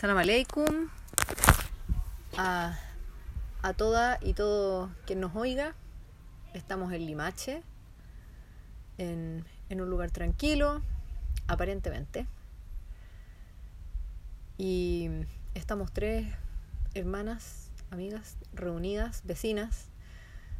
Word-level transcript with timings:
Salam 0.00 0.16
aleikum 0.16 0.88
a, 2.38 2.74
a 3.60 3.72
toda 3.74 4.18
y 4.22 4.32
todo 4.32 4.88
quien 5.06 5.20
nos 5.20 5.36
oiga. 5.36 5.74
Estamos 6.54 6.90
en 6.94 7.04
Limache, 7.04 7.62
en, 8.96 9.44
en 9.68 9.80
un 9.82 9.90
lugar 9.90 10.10
tranquilo, 10.10 10.80
aparentemente. 11.48 12.26
Y 14.56 15.10
estamos 15.52 15.92
tres 15.92 16.26
hermanas, 16.94 17.70
amigas, 17.90 18.38
reunidas, 18.54 19.20
vecinas, 19.24 19.88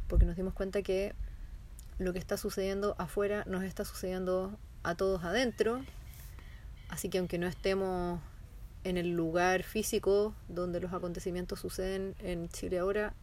porque 0.07 0.27
nos 0.27 0.35
dimos 0.35 0.53
cuenta 0.53 0.83
que 0.83 1.15
lo 1.97 2.13
que 2.13 2.19
está 2.19 2.37
sucediendo 2.37 2.93
afuera 2.99 3.43
nos 3.47 3.63
está 3.63 3.85
sucediendo 3.85 4.55
a 4.83 4.93
todos 4.93 5.23
adentro. 5.23 5.83
Así 6.89 7.09
que 7.09 7.17
aunque 7.17 7.39
no 7.39 7.47
estemos 7.47 8.21
en 8.83 8.97
el 8.97 9.11
lugar 9.11 9.63
físico 9.63 10.33
donde 10.47 10.79
los 10.79 10.93
acontecimientos 10.93 11.59
suceden 11.59 12.15
en 12.19 12.49
Chile 12.49 12.79
ahora, 12.79 13.13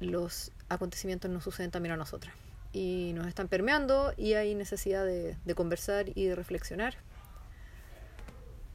los 0.00 0.52
acontecimientos 0.68 1.30
nos 1.30 1.44
suceden 1.44 1.70
también 1.70 1.92
a 1.92 1.96
nosotras. 1.96 2.34
Y 2.72 3.12
nos 3.14 3.26
están 3.26 3.48
permeando 3.48 4.12
y 4.16 4.34
hay 4.34 4.54
necesidad 4.54 5.04
de, 5.04 5.36
de 5.44 5.54
conversar 5.54 6.06
y 6.14 6.26
de 6.26 6.34
reflexionar. 6.34 6.94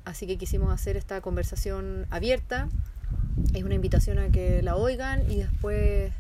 Así 0.04 0.28
que 0.28 0.38
quisimos 0.38 0.72
hacer 0.72 0.98
esta 0.98 1.20
conversación 1.22 2.06
abierta. 2.12 2.70
Es 3.54 3.64
una 3.64 3.74
invitación 3.74 4.20
a 4.20 4.30
que 4.30 4.62
la 4.62 4.76
oigan 4.76 5.30
y 5.30 5.38
después 5.38 6.14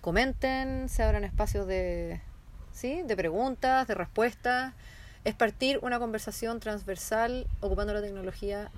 comenten, 0.00 0.90
se 0.90 1.02
abran 1.02 1.24
espacios 1.24 1.66
de, 1.66 2.20
¿sí? 2.72 3.02
de 3.02 3.16
preguntas, 3.16 3.88
de 3.88 3.94
respuestas. 3.94 4.74
Es 5.24 5.34
partir 5.34 5.78
una 5.82 5.98
conversación 5.98 6.60
transversal 6.60 7.46
ocupando 7.60 7.94
la 7.94 8.02
tecnología 8.02 8.70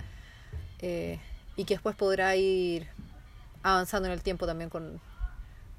eh, 0.79 1.19
y 1.57 1.65
que 1.65 1.73
después 1.73 1.95
podrá 1.95 2.35
ir 2.35 2.87
avanzando 3.63 4.07
en 4.07 4.13
el 4.13 4.23
tiempo 4.23 4.45
también 4.45 4.69
con, 4.69 5.01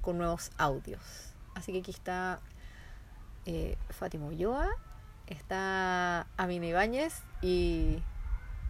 con 0.02 0.18
nuevos 0.18 0.50
audios. 0.58 1.00
Así 1.54 1.72
que 1.72 1.78
aquí 1.78 1.90
está 1.90 2.40
eh, 3.46 3.78
Fátima 3.88 4.26
Ulloa, 4.26 4.68
está 5.26 6.26
Amina 6.36 6.66
Ibáñez 6.66 7.22
y, 7.40 8.02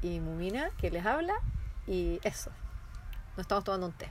y 0.02 0.20
Mumina 0.20 0.70
que 0.78 0.90
les 0.90 1.04
habla 1.04 1.34
y 1.86 2.20
eso. 2.22 2.50
Nos 3.36 3.44
estamos 3.44 3.64
tomando 3.64 3.86
un 3.86 3.92
té. 3.92 4.08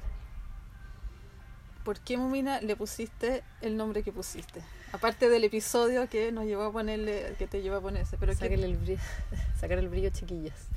¿Por 1.86 2.00
qué, 2.02 2.18
Mumina, 2.18 2.60
le 2.60 2.76
pusiste 2.76 3.44
el 3.62 3.78
nombre 3.78 4.04
que 4.04 4.12
pusiste? 4.12 4.62
Aparte 4.94 5.30
del 5.30 5.44
episodio 5.44 6.08
que 6.10 6.32
nos 6.32 6.46
llevó 6.46 6.64
a 6.64 6.72
ponerle, 6.72 7.36
que 7.38 7.46
te 7.48 7.62
llevó 7.62 7.78
a 7.78 7.82
ponerse. 7.82 8.18
Pero 8.18 8.34
Sáquenle 8.34 8.68
el 8.68 8.78
brillo, 8.78 9.02
sacar 9.60 9.78
el 9.80 9.90
brillo, 9.90 10.10
chiquillas. 10.10 10.68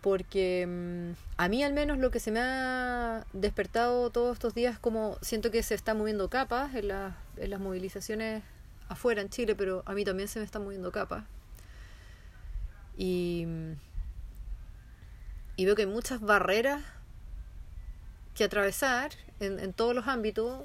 Porque 0.00 0.66
mm, 0.66 1.12
a 1.36 1.48
mí 1.48 1.62
al 1.62 1.72
menos 1.72 1.98
lo 1.98 2.10
que 2.10 2.20
se 2.20 2.30
me 2.32 2.40
ha 2.40 3.24
despertado 3.32 4.10
todos 4.10 4.34
estos 4.34 4.54
días 4.54 4.78
como 4.78 5.16
siento 5.22 5.50
que 5.50 5.62
se 5.62 5.74
está 5.74 5.94
moviendo 5.94 6.28
capas 6.28 6.74
en, 6.74 6.88
la- 6.88 7.16
en 7.36 7.50
las 7.50 7.60
movilizaciones 7.60 8.42
afuera 8.88 9.22
en 9.22 9.28
Chile, 9.28 9.54
pero 9.54 9.82
a 9.86 9.94
mí 9.94 10.04
también 10.04 10.28
se 10.28 10.38
me 10.40 10.44
están 10.44 10.64
moviendo 10.64 10.90
capas. 10.92 11.24
Y, 12.96 13.44
mm, 13.46 13.72
y 15.56 15.64
veo 15.66 15.74
que 15.76 15.82
hay 15.82 15.88
muchas 15.88 16.20
barreras 16.20 16.82
que 18.34 18.44
atravesar 18.44 19.12
en, 19.40 19.58
en 19.60 19.72
todos 19.72 19.94
los 19.94 20.08
ámbitos. 20.08 20.64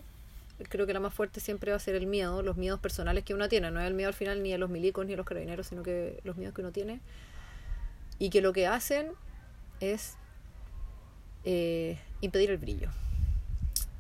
Creo 0.70 0.88
que 0.88 0.94
la 0.94 1.00
más 1.00 1.14
fuerte 1.14 1.40
siempre 1.40 1.72
va 1.72 1.78
a 1.78 1.80
ser 1.80 1.96
el 1.96 2.08
miedo, 2.08 2.42
los 2.42 2.58
miedos 2.58 2.80
personales 2.80 3.24
que 3.24 3.34
uno 3.34 3.48
tiene. 3.48 3.70
No 3.70 3.80
es 3.80 3.88
el 3.88 3.94
miedo 3.94 4.08
al 4.08 4.16
final 4.16 4.42
ni 4.42 4.54
a 4.54 4.58
los 4.58 4.70
milicos 4.70 5.06
ni 5.06 5.14
a 5.14 5.18
los 5.18 5.26
carabineros, 5.26 5.68
sino 5.68 5.84
que 5.84 6.20
los 6.24 6.36
miedos 6.38 6.56
que 6.56 6.62
uno 6.62 6.72
tiene. 6.72 7.00
Y 8.18 8.32
que 8.32 8.42
lo 8.42 8.54
que 8.54 8.66
hacen 8.66 9.12
es 9.80 10.18
eh, 11.44 12.00
impedir 12.22 12.50
el 12.50 12.58
brillo. 12.58 12.90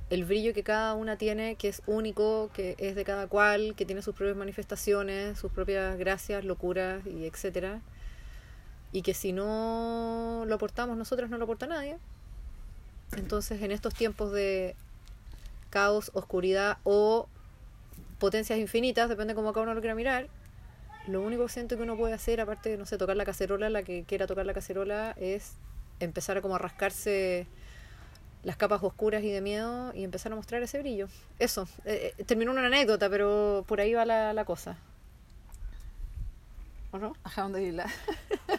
El 0.09 0.25
brillo 0.25 0.53
que 0.53 0.63
cada 0.63 0.95
una 0.95 1.17
tiene, 1.17 1.55
que 1.55 1.67
es 1.67 1.83
único, 1.85 2.49
que 2.53 2.75
es 2.79 2.95
de 2.95 3.03
cada 3.03 3.27
cual, 3.27 3.75
que 3.75 3.85
tiene 3.85 4.01
sus 4.01 4.15
propias 4.15 4.37
manifestaciones, 4.37 5.37
sus 5.37 5.51
propias 5.51 5.97
gracias, 5.97 6.43
locuras 6.45 7.05
y 7.05 7.25
etcétera. 7.25 7.81
Y 8.93 9.01
que 9.01 9.13
si 9.13 9.33
no 9.33 10.45
lo 10.47 10.55
aportamos 10.55 10.97
nosotros, 10.97 11.29
no 11.29 11.37
lo 11.37 11.43
aporta 11.43 11.67
nadie. 11.67 11.97
Entonces, 13.15 13.61
en 13.61 13.71
estos 13.71 13.93
tiempos 13.93 14.31
de 14.31 14.75
caos, 15.77 16.09
oscuridad 16.15 16.79
o 16.83 17.29
potencias 18.17 18.57
infinitas, 18.57 19.09
depende 19.09 19.35
cómo 19.35 19.53
cada 19.53 19.61
uno 19.61 19.75
lo 19.75 19.79
quiera 19.81 19.93
mirar, 19.93 20.27
lo 21.07 21.21
único 21.21 21.43
que 21.45 21.53
siento 21.53 21.77
que 21.77 21.83
uno 21.83 21.95
puede 21.95 22.15
hacer, 22.15 22.41
aparte 22.41 22.69
de, 22.69 22.77
no 22.79 22.87
sé, 22.87 22.97
tocar 22.97 23.15
la 23.15 23.25
cacerola, 23.25 23.69
la 23.69 23.83
que 23.83 24.03
quiera 24.03 24.25
tocar 24.25 24.47
la 24.47 24.55
cacerola, 24.55 25.13
es 25.17 25.53
empezar 25.99 26.35
a 26.35 26.41
como 26.41 26.55
a 26.55 26.57
rascarse 26.57 27.45
las 28.41 28.57
capas 28.57 28.81
oscuras 28.81 29.23
y 29.23 29.29
de 29.29 29.39
miedo 29.39 29.93
y 29.93 30.03
empezar 30.03 30.31
a 30.31 30.35
mostrar 30.35 30.63
ese 30.63 30.79
brillo. 30.79 31.09
Eso, 31.37 31.67
eh, 31.85 32.15
eh, 32.17 32.23
terminó 32.23 32.49
una 32.49 32.65
anécdota, 32.65 33.07
pero 33.07 33.63
por 33.67 33.79
ahí 33.79 33.93
va 33.93 34.03
la, 34.03 34.33
la 34.33 34.45
cosa. 34.45 34.77
¿O 36.91 36.97
no? 36.97 37.13
¿dónde 37.35 37.61
irla? 37.61 37.85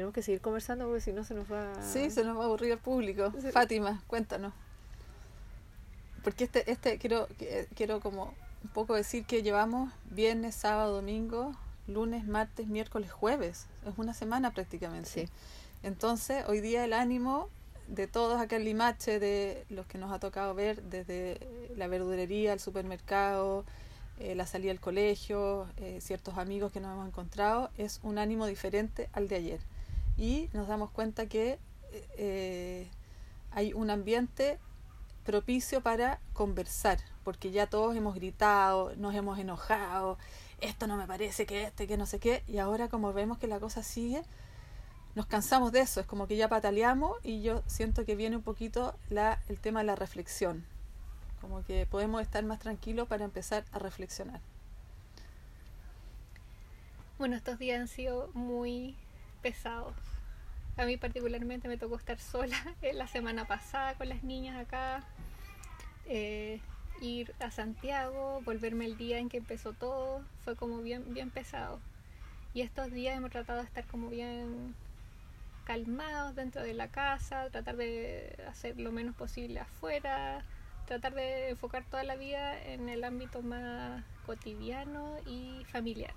Tenemos 0.00 0.14
que 0.14 0.22
seguir 0.22 0.40
conversando 0.40 0.86
porque 0.86 1.02
si 1.02 1.12
no 1.12 1.24
se 1.24 1.34
nos 1.34 1.52
va... 1.52 1.74
Sí, 1.82 2.10
se 2.10 2.24
nos 2.24 2.34
va 2.38 2.44
a 2.44 2.44
aburrir 2.46 2.72
el 2.72 2.78
público. 2.78 3.34
Sí. 3.38 3.50
Fátima, 3.52 4.02
cuéntanos. 4.06 4.54
Porque 6.24 6.44
este, 6.44 6.70
este 6.70 6.96
quiero, 6.96 7.26
que- 7.38 7.68
quiero 7.76 8.00
como 8.00 8.32
un 8.64 8.70
poco 8.70 8.94
decir 8.94 9.26
que 9.26 9.42
llevamos 9.42 9.92
viernes, 10.10 10.54
sábado, 10.54 10.94
domingo, 10.94 11.54
lunes, 11.86 12.26
martes, 12.26 12.66
miércoles, 12.66 13.12
jueves. 13.12 13.66
Es 13.86 13.92
una 13.98 14.14
semana 14.14 14.52
prácticamente. 14.52 15.10
Sí. 15.10 15.28
Entonces, 15.82 16.44
hoy 16.48 16.62
día 16.62 16.82
el 16.86 16.94
ánimo 16.94 17.50
de 17.86 18.06
todos 18.06 18.40
acá 18.40 18.56
en 18.56 18.64
Limache, 18.64 19.20
de 19.20 19.66
los 19.68 19.84
que 19.84 19.98
nos 19.98 20.12
ha 20.12 20.18
tocado 20.18 20.54
ver, 20.54 20.82
desde 20.84 21.46
la 21.76 21.88
verdurería, 21.88 22.54
el 22.54 22.60
supermercado, 22.60 23.66
eh, 24.18 24.34
la 24.34 24.46
salida 24.46 24.70
al 24.72 24.80
colegio, 24.80 25.66
eh, 25.76 25.98
ciertos 26.00 26.38
amigos 26.38 26.72
que 26.72 26.80
nos 26.80 26.90
hemos 26.94 27.06
encontrado, 27.06 27.68
es 27.76 28.00
un 28.02 28.16
ánimo 28.16 28.46
diferente 28.46 29.10
al 29.12 29.28
de 29.28 29.36
ayer. 29.36 29.60
Y 30.20 30.50
nos 30.52 30.68
damos 30.68 30.90
cuenta 30.90 31.24
que 31.24 31.58
eh, 32.18 32.86
hay 33.52 33.72
un 33.72 33.88
ambiente 33.88 34.58
propicio 35.24 35.80
para 35.80 36.20
conversar, 36.34 36.98
porque 37.24 37.50
ya 37.50 37.66
todos 37.66 37.96
hemos 37.96 38.14
gritado, 38.14 38.92
nos 38.96 39.14
hemos 39.14 39.38
enojado, 39.38 40.18
esto 40.60 40.86
no 40.86 40.98
me 40.98 41.06
parece 41.06 41.46
que 41.46 41.62
este, 41.62 41.86
que 41.86 41.96
no 41.96 42.04
sé 42.04 42.18
qué, 42.18 42.42
y 42.46 42.58
ahora 42.58 42.88
como 42.88 43.14
vemos 43.14 43.38
que 43.38 43.46
la 43.46 43.60
cosa 43.60 43.82
sigue, 43.82 44.22
nos 45.14 45.24
cansamos 45.24 45.72
de 45.72 45.80
eso, 45.80 46.00
es 46.00 46.06
como 46.06 46.26
que 46.26 46.36
ya 46.36 46.48
pataleamos 46.48 47.16
y 47.22 47.40
yo 47.40 47.62
siento 47.66 48.04
que 48.04 48.14
viene 48.14 48.36
un 48.36 48.42
poquito 48.42 48.94
la, 49.08 49.40
el 49.48 49.58
tema 49.58 49.80
de 49.80 49.86
la 49.86 49.96
reflexión, 49.96 50.66
como 51.40 51.64
que 51.64 51.86
podemos 51.86 52.20
estar 52.20 52.44
más 52.44 52.58
tranquilos 52.58 53.08
para 53.08 53.24
empezar 53.24 53.64
a 53.72 53.78
reflexionar. 53.78 54.42
Bueno, 57.18 57.36
estos 57.36 57.58
días 57.58 57.80
han 57.80 57.88
sido 57.88 58.28
muy 58.34 58.96
pesados. 59.40 59.94
A 60.80 60.86
mí 60.86 60.96
particularmente 60.96 61.68
me 61.68 61.76
tocó 61.76 61.96
estar 61.96 62.18
sola 62.18 62.56
la 62.94 63.06
semana 63.06 63.44
pasada 63.44 63.92
con 63.96 64.08
las 64.08 64.22
niñas 64.22 64.56
acá, 64.56 65.04
eh, 66.06 66.58
ir 67.02 67.34
a 67.38 67.50
Santiago, 67.50 68.40
volverme 68.46 68.86
el 68.86 68.96
día 68.96 69.18
en 69.18 69.28
que 69.28 69.36
empezó 69.36 69.74
todo, 69.74 70.24
fue 70.42 70.56
como 70.56 70.80
bien, 70.80 71.12
bien 71.12 71.28
pesado. 71.28 71.80
Y 72.54 72.62
estos 72.62 72.90
días 72.90 73.14
hemos 73.14 73.30
tratado 73.30 73.58
de 73.58 73.66
estar 73.66 73.84
como 73.88 74.08
bien 74.08 74.74
calmados 75.64 76.34
dentro 76.34 76.62
de 76.62 76.72
la 76.72 76.88
casa, 76.88 77.50
tratar 77.50 77.76
de 77.76 78.42
hacer 78.48 78.80
lo 78.80 78.90
menos 78.90 79.14
posible 79.14 79.60
afuera, 79.60 80.46
tratar 80.86 81.12
de 81.12 81.50
enfocar 81.50 81.84
toda 81.84 82.04
la 82.04 82.16
vida 82.16 82.58
en 82.58 82.88
el 82.88 83.04
ámbito 83.04 83.42
más 83.42 84.02
cotidiano 84.24 85.18
y 85.26 85.62
familiar 85.66 86.14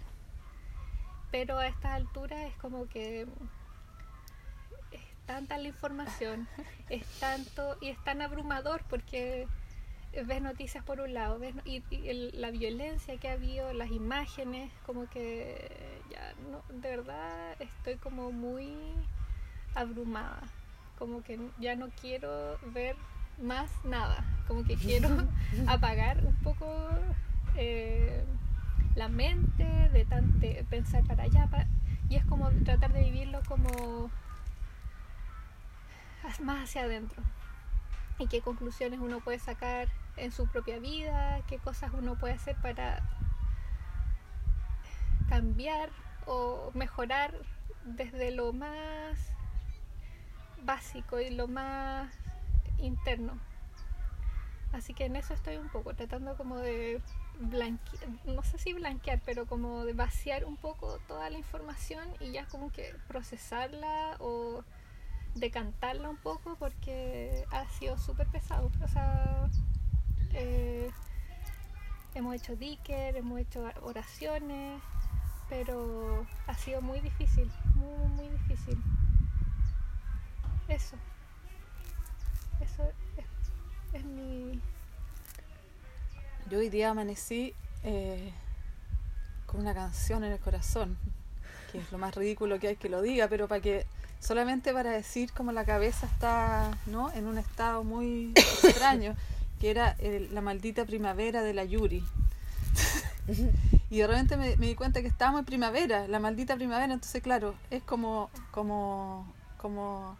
pero 1.33 1.57
a 1.57 1.65
estas 1.65 1.93
alturas 1.93 2.41
es 2.41 2.55
como 2.57 2.87
que 2.87 3.25
tanta 5.25 5.57
la 5.57 5.67
información, 5.67 6.47
es 6.89 7.05
tanto 7.19 7.77
y 7.81 7.89
es 7.89 8.03
tan 8.03 8.21
abrumador 8.21 8.81
porque 8.89 9.47
ves 10.25 10.41
noticias 10.41 10.83
por 10.83 10.99
un 11.01 11.13
lado, 11.13 11.39
ves 11.39 11.55
y, 11.65 11.81
y 11.89 12.09
el- 12.09 12.31
la 12.39 12.51
violencia 12.51 13.17
que 13.17 13.29
ha 13.29 13.33
habido, 13.33 13.73
las 13.73 13.89
imágenes, 13.91 14.71
como 14.85 15.07
que 15.09 16.01
ya 16.11 16.33
no, 16.51 16.61
de 16.81 16.89
verdad 16.97 17.55
estoy 17.59 17.95
como 17.95 18.31
muy 18.31 18.75
abrumada, 19.75 20.41
como 20.99 21.23
que 21.23 21.39
ya 21.59 21.75
no 21.75 21.89
quiero 21.99 22.57
ver 22.73 22.95
más 23.41 23.71
nada, 23.83 24.23
como 24.47 24.63
que 24.63 24.75
quiero 24.75 25.09
apagar 25.67 26.23
un 26.25 26.35
poco 26.43 26.67
eh, 27.57 28.23
la 28.95 29.07
mente, 29.07 29.63
de 29.91 30.05
tan- 30.05 30.39
de 30.39 30.63
pensar 30.69 31.03
para 31.05 31.23
allá, 31.23 31.49
y 32.09 32.15
es 32.17 32.25
como 32.25 32.49
tratar 32.63 32.93
de 32.93 33.01
vivirlo 33.05 33.41
como 33.47 34.11
más 36.41 36.63
hacia 36.63 36.83
adentro. 36.83 37.21
Y 38.19 38.27
qué 38.27 38.41
conclusiones 38.41 38.99
uno 38.99 39.19
puede 39.19 39.39
sacar 39.39 39.89
en 40.17 40.31
su 40.31 40.47
propia 40.47 40.79
vida, 40.79 41.41
qué 41.47 41.57
cosas 41.57 41.91
uno 41.93 42.17
puede 42.17 42.33
hacer 42.33 42.55
para 42.61 43.01
cambiar 45.29 45.89
o 46.25 46.71
mejorar 46.73 47.33
desde 47.85 48.31
lo 48.31 48.53
más 48.53 49.17
básico 50.63 51.19
y 51.19 51.29
lo 51.31 51.47
más 51.47 52.13
interno. 52.77 53.39
Así 54.71 54.93
que 54.93 55.05
en 55.05 55.15
eso 55.15 55.33
estoy 55.33 55.57
un 55.57 55.69
poco, 55.69 55.93
tratando 55.93 56.35
como 56.35 56.57
de 56.57 57.01
blanquear, 57.39 58.09
no 58.25 58.43
sé 58.43 58.57
si 58.57 58.73
blanquear, 58.73 59.21
pero 59.23 59.45
como 59.45 59.85
de 59.85 59.93
vaciar 59.93 60.45
un 60.45 60.57
poco 60.57 60.99
toda 61.07 61.29
la 61.29 61.37
información 61.37 62.09
y 62.19 62.31
ya 62.31 62.45
como 62.47 62.71
que 62.71 62.95
procesarla 63.07 64.15
o 64.19 64.63
decantarla 65.35 66.09
un 66.09 66.17
poco 66.17 66.55
porque 66.55 67.45
ha 67.51 67.67
sido 67.69 67.97
súper 67.97 68.27
pesado. 68.27 68.71
O 68.83 68.87
sea, 68.87 69.49
eh, 70.33 70.91
hemos 72.15 72.35
hecho 72.35 72.55
dicker, 72.55 73.15
hemos 73.15 73.39
hecho 73.39 73.69
oraciones, 73.81 74.81
pero 75.49 76.25
ha 76.47 76.55
sido 76.55 76.81
muy 76.81 76.99
difícil, 76.99 77.51
muy, 77.75 78.07
muy 78.09 78.29
difícil. 78.29 78.81
Eso. 80.67 80.95
Eso 82.61 82.83
es, 83.17 83.25
es 83.93 84.05
mi... 84.05 84.61
Yo 86.49 86.59
hoy 86.59 86.69
día 86.69 86.91
amanecí 86.91 87.53
eh, 87.83 88.31
con 89.45 89.61
una 89.61 89.73
canción 89.73 90.23
en 90.23 90.31
el 90.31 90.39
corazón, 90.39 90.97
que 91.71 91.79
es 91.79 91.91
lo 91.91 91.97
más 91.97 92.15
ridículo 92.15 92.59
que 92.59 92.69
hay 92.69 92.75
que 92.75 92.89
lo 92.89 93.01
diga, 93.01 93.27
pero 93.27 93.47
para 93.47 93.61
que 93.61 93.85
solamente 94.23 94.73
para 94.73 94.91
decir 94.91 95.31
cómo 95.33 95.51
la 95.51 95.65
cabeza 95.65 96.07
está 96.07 96.71
¿no? 96.85 97.11
en 97.11 97.27
un 97.27 97.37
estado 97.37 97.83
muy 97.83 98.31
extraño, 98.35 99.15
que 99.59 99.69
era 99.69 99.91
el- 99.99 100.33
la 100.33 100.41
maldita 100.41 100.85
primavera 100.85 101.41
de 101.43 101.53
la 101.53 101.65
Yuri. 101.65 102.03
y 103.89 103.97
de 103.97 104.07
repente 104.07 104.37
me, 104.37 104.55
me 104.57 104.67
di 104.67 104.75
cuenta 104.75 105.01
que 105.01 105.07
estábamos 105.07 105.39
en 105.39 105.45
primavera, 105.45 106.07
la 106.07 106.19
maldita 106.19 106.55
primavera, 106.55 106.93
entonces 106.93 107.21
claro, 107.21 107.53
es 107.69 107.83
como, 107.83 108.29
como, 108.51 109.31
como, 109.57 110.17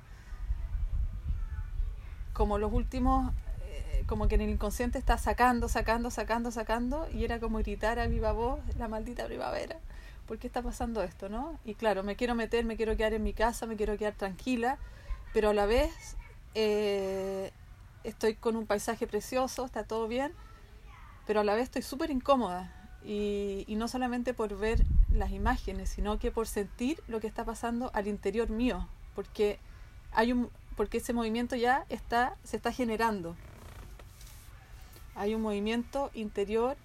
como 2.34 2.58
los 2.58 2.72
últimos, 2.74 3.34
eh, 3.66 4.04
como 4.08 4.28
que 4.28 4.36
en 4.36 4.42
el 4.42 4.50
inconsciente 4.50 4.98
está 5.00 5.18
sacando, 5.18 5.70
sacando, 5.70 6.12
sacando, 6.12 6.52
sacando, 6.52 7.08
y 7.14 7.24
era 7.24 7.40
como 7.40 7.58
gritar 7.60 8.00
a 8.00 8.08
viva 8.08 8.32
voz, 8.34 8.60
la 8.78 8.88
maldita 8.88 9.26
primavera. 9.26 9.78
¿Por 10.28 10.40
qué 10.40 10.48
está 10.48 10.62
pasando 10.62 11.04
esto, 11.04 11.30
no? 11.30 11.60
Y 11.66 11.76
claro, 11.76 12.04
me 12.04 12.16
quiero 12.16 12.36
meter, 12.36 12.66
me 12.66 12.78
quiero 12.78 12.96
quedar 12.96 13.14
en 13.14 13.24
mi 13.24 13.34
casa, 13.34 13.66
me 13.66 13.76
quiero 13.76 13.98
quedar 13.98 14.14
tranquila, 14.14 14.78
pero 15.34 15.50
a 15.50 15.54
la 15.54 15.66
vez 15.66 16.16
eh, 16.56 17.52
estoy 18.04 18.36
con 18.36 18.56
un 18.56 18.66
paisaje 18.66 19.06
precioso, 19.08 19.66
está 19.66 19.84
todo 19.84 20.08
bien, 20.08 20.32
pero 21.28 21.42
a 21.42 21.44
la 21.44 21.56
vez 21.56 21.64
estoy 21.64 21.82
súper 21.82 22.10
incómoda. 22.10 22.80
Y, 23.06 23.66
y 23.68 23.76
no 23.76 23.90
solamente 23.90 24.34
por 24.34 24.58
ver 24.58 24.86
las 25.12 25.32
imágenes, 25.32 25.90
sino 25.90 26.20
que 26.20 26.32
por 26.32 26.48
sentir 26.48 27.04
lo 27.08 27.20
que 27.20 27.28
está 27.28 27.44
pasando 27.44 27.92
al 27.94 28.08
interior 28.08 28.50
mío, 28.50 28.88
porque 29.14 29.60
hay 30.14 30.32
un, 30.32 30.50
porque 30.76 30.98
ese 30.98 31.14
movimiento 31.14 31.56
ya 31.56 31.86
está, 31.90 32.36
se 32.44 32.58
está 32.58 32.72
generando. 32.72 33.36
Hay 35.16 35.36
un 35.36 35.42
movimiento 35.42 36.10
interior 36.14 36.78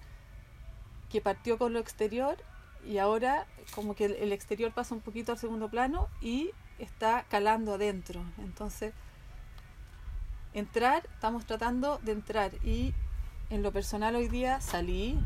que 1.09 1.21
partió 1.21 1.57
con 1.57 1.73
lo 1.73 1.79
exterior 1.79 2.37
y 2.85 2.97
ahora 2.97 3.45
como 3.73 3.95
que 3.95 4.05
el, 4.05 4.31
exterior 4.31 4.71
pasa 4.71 4.95
un 4.95 5.01
poquito 5.01 5.31
al 5.31 5.37
segundo 5.37 5.69
plano 5.69 6.07
y 6.21 6.51
está 6.79 7.25
calando 7.29 7.73
adentro. 7.73 8.21
Entonces, 8.37 8.93
entrar, 10.53 11.07
estamos 11.13 11.45
tratando 11.45 11.99
de 11.99 12.13
entrar 12.13 12.51
y 12.65 12.93
en 13.49 13.63
lo 13.63 13.71
personal 13.71 14.15
hoy 14.15 14.27
día 14.27 14.61
salí, 14.61 15.19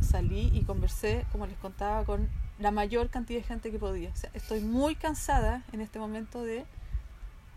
salí 0.00 0.50
y 0.54 0.62
conversé, 0.62 1.26
como 1.32 1.46
les 1.46 1.58
contaba, 1.58 2.04
con 2.04 2.28
la 2.58 2.70
mayor 2.70 3.10
cantidad 3.10 3.40
de 3.40 3.46
gente 3.46 3.70
que 3.70 3.78
podía. 3.78 4.10
O 4.10 4.16
sea, 4.16 4.30
estoy 4.34 4.60
muy 4.60 4.94
cansada 4.94 5.64
en 5.72 5.80
este 5.80 5.98
momento 5.98 6.42
de 6.42 6.64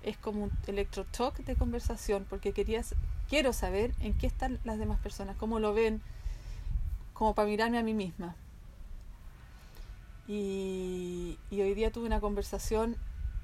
es 0.01 0.17
como 0.17 0.43
un 0.43 0.51
electrochoc 0.67 1.37
de 1.37 1.55
conversación 1.55 2.25
porque 2.29 2.51
querías 2.51 2.93
quiero 3.29 3.53
saber 3.53 3.93
en 3.99 4.13
qué 4.13 4.27
están 4.27 4.59
las 4.63 4.77
demás 4.77 4.99
personas, 4.99 5.35
cómo 5.37 5.59
lo 5.59 5.73
ven, 5.73 6.01
como 7.13 7.33
para 7.33 7.47
mirarme 7.47 7.77
a 7.77 7.83
mí 7.83 7.93
misma. 7.93 8.35
Y, 10.27 11.37
hoy 11.51 11.73
día 11.73 11.91
tuve 11.91 12.05
una 12.05 12.21
conversación 12.21 12.95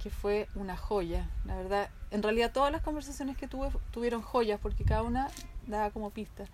que 0.01 0.09
fue 0.09 0.47
una 0.55 0.77
joya, 0.77 1.29
la 1.45 1.55
verdad. 1.55 1.89
En 2.11 2.23
realidad 2.23 2.51
todas 2.53 2.71
las 2.71 2.81
conversaciones 2.81 3.37
que 3.37 3.47
tuve 3.47 3.69
tuvieron 3.91 4.21
joyas 4.21 4.59
porque 4.61 4.85
cada 4.85 5.03
una 5.03 5.29
daba 5.67 5.91
como 5.91 6.09
pista. 6.09 6.45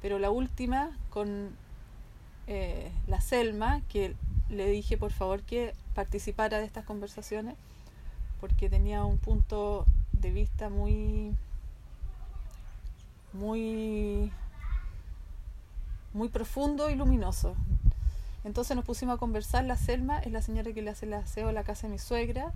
Pero 0.00 0.18
la 0.18 0.30
última 0.30 0.96
con 1.10 1.54
eh, 2.46 2.90
la 3.06 3.20
Selma, 3.20 3.82
que 3.88 4.16
le 4.48 4.70
dije 4.70 4.96
por 4.96 5.12
favor 5.12 5.42
que 5.42 5.74
participara 5.94 6.58
de 6.58 6.64
estas 6.64 6.84
conversaciones 6.84 7.56
porque 8.40 8.70
tenía 8.70 9.04
un 9.04 9.18
punto 9.18 9.86
de 10.12 10.30
vista 10.30 10.68
muy 10.68 11.34
muy 13.32 14.32
muy 16.12 16.28
profundo 16.28 16.88
y 16.88 16.94
luminoso. 16.94 17.54
Entonces 18.46 18.76
nos 18.76 18.84
pusimos 18.84 19.16
a 19.16 19.18
conversar, 19.18 19.64
la 19.64 19.76
Selma 19.76 20.20
es 20.20 20.30
la 20.30 20.40
señora 20.40 20.72
que 20.72 20.80
le 20.80 20.90
hace 20.90 21.04
el 21.04 21.14
aseo 21.14 21.48
a 21.48 21.52
la 21.52 21.64
casa 21.64 21.88
de 21.88 21.92
mi 21.92 21.98
suegra 21.98 22.52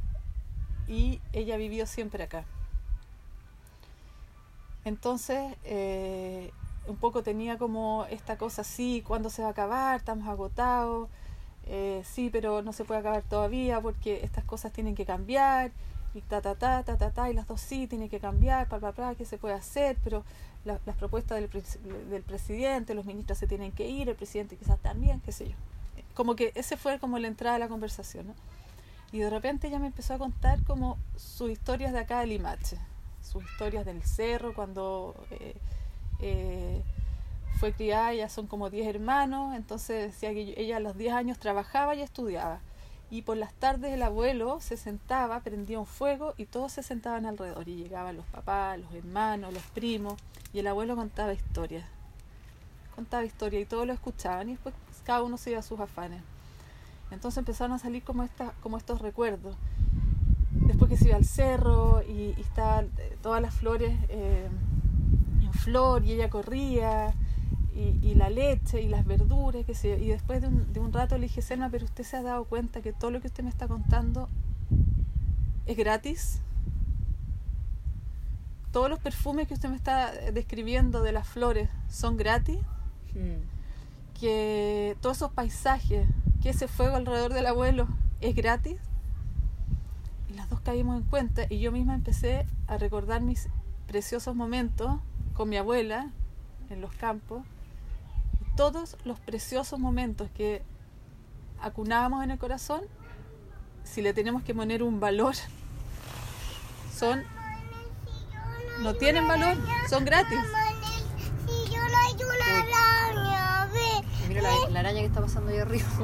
y 0.87 1.21
ella 1.33 1.57
vivió 1.57 1.85
siempre 1.85 2.23
acá. 2.23 2.45
Entonces, 4.85 5.57
eh, 5.65 6.53
un 6.87 6.97
poco 6.97 7.25
tenía 7.25 7.59
como 7.59 8.07
esta 8.09 8.39
cosa 8.39 8.63
así, 8.63 9.03
¿cuándo 9.05 9.31
se 9.31 9.43
va 9.43 9.49
a 9.49 9.51
acabar? 9.51 9.99
Estamos 9.99 10.29
agotados. 10.29 11.09
Eh, 11.67 12.03
sí, 12.05 12.31
pero 12.31 12.63
no 12.63 12.73
se 12.73 12.85
puede 12.85 13.01
acabar 13.01 13.23
todavía 13.23 13.81
porque 13.81 14.21
estas 14.23 14.45
cosas 14.45 14.73
tienen 14.73 14.95
que 14.95 15.05
cambiar 15.05 15.73
y 16.15 16.21
ta 16.21 16.41
ta 16.41 16.55
ta 16.55 16.85
ta 16.85 16.99
ta 16.99 17.11
ta 17.11 17.31
y 17.31 17.35
las 17.35 17.49
dos 17.49 17.61
sí 17.61 17.89
tienen 17.89 18.09
que 18.09 18.21
cambiar, 18.21 18.69
pa 18.69 18.79
pa 18.79 18.93
pa, 18.93 19.17
qué 19.17 19.25
se 19.25 19.39
puede 19.39 19.55
hacer, 19.55 19.97
pero 20.05 20.25
la, 20.65 20.79
las 20.87 20.97
propuestas 20.97 21.41
del, 21.41 21.51
del 22.11 22.23
presidente, 22.23 22.95
los 22.95 23.07
ministros 23.07 23.39
se 23.39 23.49
tienen 23.49 23.73
que 23.73 23.89
ir, 23.89 24.09
el 24.09 24.17
presidente 24.17 24.57
quizás 24.57 24.79
también, 24.79 25.21
qué 25.21 25.33
sé 25.33 25.49
yo. 25.49 25.57
Como 26.21 26.37
que 26.37 26.53
ese 26.55 26.77
fue 26.77 26.99
como 26.99 27.19
la 27.19 27.29
entrada 27.29 27.55
de 27.55 27.61
la 27.61 27.69
conversación. 27.69 28.35
Y 29.11 29.21
de 29.21 29.31
repente 29.31 29.69
ella 29.69 29.79
me 29.79 29.87
empezó 29.87 30.13
a 30.13 30.19
contar 30.19 30.63
como 30.65 30.99
sus 31.17 31.51
historias 31.51 31.95
de 31.95 32.01
acá 32.01 32.21
de 32.21 32.27
Limache, 32.27 32.77
sus 33.23 33.43
historias 33.43 33.87
del 33.87 34.03
cerro, 34.03 34.53
cuando 34.53 35.15
eh, 35.31 35.57
eh, 36.19 36.83
fue 37.59 37.73
criada, 37.73 38.13
ya 38.13 38.29
son 38.29 38.49
como 38.49 38.69
10 38.69 38.87
hermanos, 38.97 39.57
entonces 39.57 40.13
decía 40.13 40.35
que 40.35 40.53
ella 40.59 40.77
a 40.77 40.81
los 40.81 40.95
10 40.99 41.15
años 41.15 41.39
trabajaba 41.39 41.95
y 41.95 42.03
estudiaba. 42.03 42.61
Y 43.11 43.23
por 43.23 43.39
las 43.39 43.55
tardes 43.55 43.91
el 43.95 44.03
abuelo 44.03 44.61
se 44.61 44.77
sentaba, 44.77 45.41
prendía 45.41 45.81
un 45.81 45.87
fuego 45.87 46.35
y 46.37 46.45
todos 46.45 46.73
se 46.73 46.83
sentaban 46.83 47.25
alrededor. 47.25 47.67
Y 47.67 47.77
llegaban 47.77 48.19
los 48.19 48.27
papás, 48.27 48.79
los 48.79 48.93
hermanos, 48.93 49.55
los 49.55 49.63
primos, 49.69 50.21
y 50.53 50.59
el 50.59 50.67
abuelo 50.67 50.97
contaba 50.97 51.33
historias. 51.33 51.87
Contaba 52.95 53.25
historias 53.25 53.63
y 53.63 53.65
todos 53.65 53.87
lo 53.87 53.95
escuchaban 53.95 54.51
y 54.51 54.53
después 54.53 54.75
cada 55.05 55.23
uno 55.23 55.37
se 55.37 55.51
iba 55.51 55.61
a 55.61 55.63
sus 55.63 55.81
afanes. 55.81 56.23
Entonces 57.11 57.39
empezaron 57.39 57.73
a 57.73 57.79
salir 57.79 58.03
como, 58.03 58.29
como 58.63 58.77
estos 58.77 59.01
recuerdos. 59.01 59.57
Después 60.51 60.91
que 60.91 60.97
se 60.97 61.09
iba 61.09 61.17
al 61.17 61.25
cerro 61.25 62.03
y, 62.03 62.35
y 62.37 62.41
estaban 62.41 62.91
todas 63.23 63.43
las 63.43 63.55
flores 63.55 63.93
eh, 64.09 64.49
en 65.43 65.53
flor 65.53 66.05
y 66.05 66.13
ella 66.13 66.31
corría 66.31 67.15
y, 67.75 68.15
la 68.15 68.29
leche 68.29 68.83
y 68.83 68.89
las 68.89 69.07
verduras, 69.07 69.65
que 69.65 69.75
se, 69.75 69.99
y 69.99 70.09
después 70.09 70.43
de 70.43 70.49
un, 70.49 70.73
de 70.73 70.81
un 70.81 70.93
rato 70.93 71.17
le 71.17 71.23
dije, 71.23 71.41
Selma, 71.41 71.71
pero 71.71 71.85
usted 71.87 72.05
se 72.05 72.17
ha 72.17 72.23
dado 72.23 72.45
cuenta 72.45 72.83
que 72.83 72.93
todo 72.93 73.11
lo 73.11 73.21
que 73.21 73.29
usted 73.29 73.43
me 73.43 73.49
está 73.49 73.69
contando 73.69 74.29
es 75.67 75.77
gratis. 75.77 76.41
Todos 78.73 78.91
los 78.91 78.99
perfumes 78.99 79.49
que 79.49 79.55
usted 79.55 79.69
me 79.69 79.77
está 79.77 80.13
describiendo 80.33 81.03
de 81.03 81.13
las 81.13 81.27
flores 81.27 81.71
son 81.89 82.17
gratis. 82.17 82.59
Mm. 83.15 83.60
Que 84.21 84.97
todos 85.01 85.17
esos 85.17 85.33
paisajes, 85.33 86.07
que 86.43 86.51
ese 86.51 86.69
fuego 86.69 86.97
alrededor 86.97 87.33
del 87.33 87.47
abuelo 87.47 87.89
es 88.21 88.35
gratis. 88.35 88.77
Y 90.29 90.35
las 90.35 90.49
dos 90.51 90.61
caímos 90.61 90.99
en 90.99 91.05
cuenta 91.05 91.47
y 91.49 91.59
yo 91.59 91.73
misma 91.73 91.95
empecé 91.95 92.47
a 92.69 92.77
recordar 92.77 93.23
mis 93.23 93.49
preciosos 93.87 94.37
momentos 94.37 95.01
con 95.35 95.49
mi 95.49 95.57
abuela 95.57 96.11
en 96.69 96.81
los 96.81 96.93
campos 96.93 97.43
todos 98.61 98.99
los 99.05 99.19
preciosos 99.19 99.79
momentos 99.79 100.29
que 100.37 100.63
acunábamos 101.63 102.23
en 102.25 102.31
el 102.31 102.39
corazón, 102.39 102.83
si 103.85 104.03
le 104.03 104.13
tenemos 104.13 104.43
que 104.43 104.55
poner 104.55 104.83
un 104.83 105.01
valor, 105.01 105.35
son 106.95 107.23
no 108.83 108.95
tienen 108.97 109.27
valor, 109.27 109.57
son 109.89 110.05
gratis. 110.05 110.39
Mira 114.31 114.43
la, 114.43 114.71
la, 114.71 114.81
araña 114.81 115.01
que 115.01 115.07
está 115.07 115.21
pasando 115.21 115.51
ahí 115.51 115.59
arriba. 115.59 115.87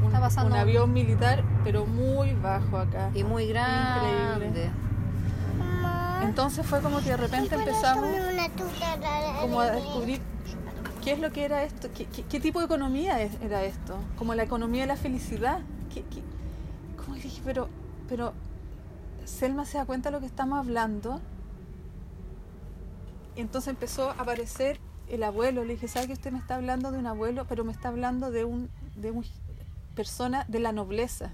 Un, 0.00 0.06
está 0.06 0.20
pasando 0.20 0.54
un 0.54 0.60
avión 0.60 0.92
militar, 0.92 1.44
pero 1.64 1.86
muy 1.86 2.32
bajo 2.34 2.78
acá. 2.78 3.10
Y 3.14 3.22
muy 3.24 3.46
grande. 3.46 4.08
Increíble. 4.46 4.70
Entonces 6.22 6.66
fue 6.66 6.80
como 6.80 6.98
que 6.98 7.10
de 7.10 7.16
repente 7.16 7.54
empezamos 7.54 8.06
como 9.40 9.60
a 9.60 9.70
descubrir 9.70 10.20
¿Qué 11.02 11.12
es 11.12 11.20
lo 11.20 11.30
que 11.30 11.44
era 11.44 11.62
esto? 11.62 11.88
¿Qué, 11.94 12.06
qué- 12.06 12.24
qué 12.24 12.40
tipo 12.40 12.58
de 12.58 12.64
economía 12.66 13.22
es- 13.22 13.40
era 13.40 13.62
esto? 13.64 13.96
Como 14.18 14.34
la 14.34 14.42
economía 14.42 14.82
de 14.82 14.88
la 14.88 14.96
felicidad. 14.96 15.60
¿Qué, 15.94 16.02
qué? 16.02 16.22
¿Cómo 16.96 17.14
que 17.16 17.22
dije? 17.22 17.40
Pero, 17.44 17.68
pero, 18.08 18.32
Selma 19.24 19.64
se 19.64 19.78
da 19.78 19.84
cuenta 19.86 20.08
de 20.10 20.14
lo 20.14 20.20
que 20.20 20.26
estamos 20.26 20.58
hablando. 20.58 21.20
Y 23.36 23.40
entonces 23.40 23.68
empezó 23.68 24.10
a 24.10 24.14
aparecer 24.14 24.80
el 25.10 25.22
abuelo. 25.22 25.64
Le 25.64 25.74
dije, 25.74 25.88
¿sabe 25.88 26.08
que 26.08 26.12
usted 26.12 26.32
me 26.32 26.38
está 26.38 26.56
hablando 26.56 26.90
de 26.90 26.98
un 26.98 27.06
abuelo? 27.06 27.46
Pero 27.48 27.64
me 27.64 27.72
está 27.72 27.88
hablando 27.88 28.30
de 28.30 28.44
un, 28.44 28.70
de 28.96 29.10
un 29.10 29.24
persona 29.94 30.44
de 30.48 30.60
la 30.60 30.72
nobleza. 30.72 31.30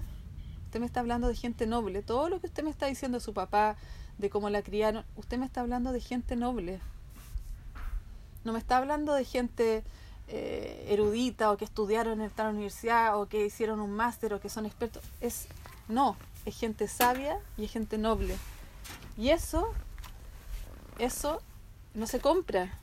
Usted 0.65 0.79
me 0.79 0.85
está 0.85 0.99
hablando 0.99 1.27
de 1.27 1.35
gente 1.35 1.67
noble. 1.67 2.01
Todo 2.01 2.29
lo 2.29 2.39
que 2.39 2.47
usted 2.47 2.63
me 2.63 2.69
está 2.69 2.87
diciendo 2.87 3.19
de 3.19 3.23
su 3.23 3.33
papá, 3.33 3.75
de 4.17 4.29
cómo 4.29 4.49
la 4.49 4.61
criaron, 4.61 5.05
usted 5.15 5.37
me 5.37 5.45
está 5.45 5.61
hablando 5.61 5.91
de 5.91 6.01
gente 6.01 6.35
noble. 6.35 6.79
No 8.43 8.53
me 8.53 8.59
está 8.59 8.77
hablando 8.77 9.13
de 9.13 9.25
gente 9.25 9.83
eh, 10.27 10.87
erudita 10.89 11.51
o 11.51 11.57
que 11.57 11.65
estudiaron 11.65 12.21
en 12.21 12.29
tal 12.29 12.53
universidad 12.53 13.19
o 13.19 13.27
que 13.27 13.45
hicieron 13.45 13.79
un 13.79 13.91
máster 13.91 14.33
o 14.33 14.39
que 14.39 14.49
son 14.49 14.65
expertos. 14.65 15.03
Es 15.21 15.47
no, 15.87 16.15
es 16.45 16.57
gente 16.57 16.87
sabia 16.87 17.39
y 17.57 17.65
es 17.65 17.71
gente 17.71 17.97
noble. 17.97 18.35
Y 19.17 19.29
eso, 19.29 19.71
eso 20.99 21.41
no 21.93 22.07
se 22.07 22.19
compra. 22.19 22.79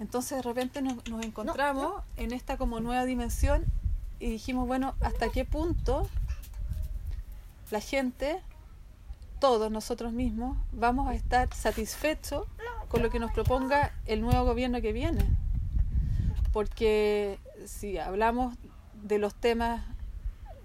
Entonces 0.00 0.38
de 0.38 0.42
repente 0.42 0.82
nos, 0.82 1.06
nos 1.08 1.24
encontramos 1.24 2.02
en 2.16 2.32
esta 2.32 2.56
como 2.56 2.80
nueva 2.80 3.04
dimensión 3.04 3.64
y 4.18 4.30
dijimos, 4.30 4.66
bueno, 4.66 4.94
¿hasta 5.00 5.28
qué 5.30 5.44
punto 5.44 6.08
la 7.70 7.80
gente, 7.80 8.40
todos 9.38 9.70
nosotros 9.70 10.12
mismos, 10.12 10.58
vamos 10.72 11.08
a 11.08 11.14
estar 11.14 11.52
satisfechos 11.54 12.46
con 12.88 13.02
lo 13.02 13.10
que 13.10 13.18
nos 13.18 13.30
proponga 13.30 13.92
el 14.06 14.22
nuevo 14.22 14.44
gobierno 14.44 14.80
que 14.80 14.92
viene? 14.92 15.24
Porque 16.52 17.38
si 17.66 17.98
hablamos 17.98 18.56
de 19.02 19.18
los 19.18 19.34
temas 19.34 19.84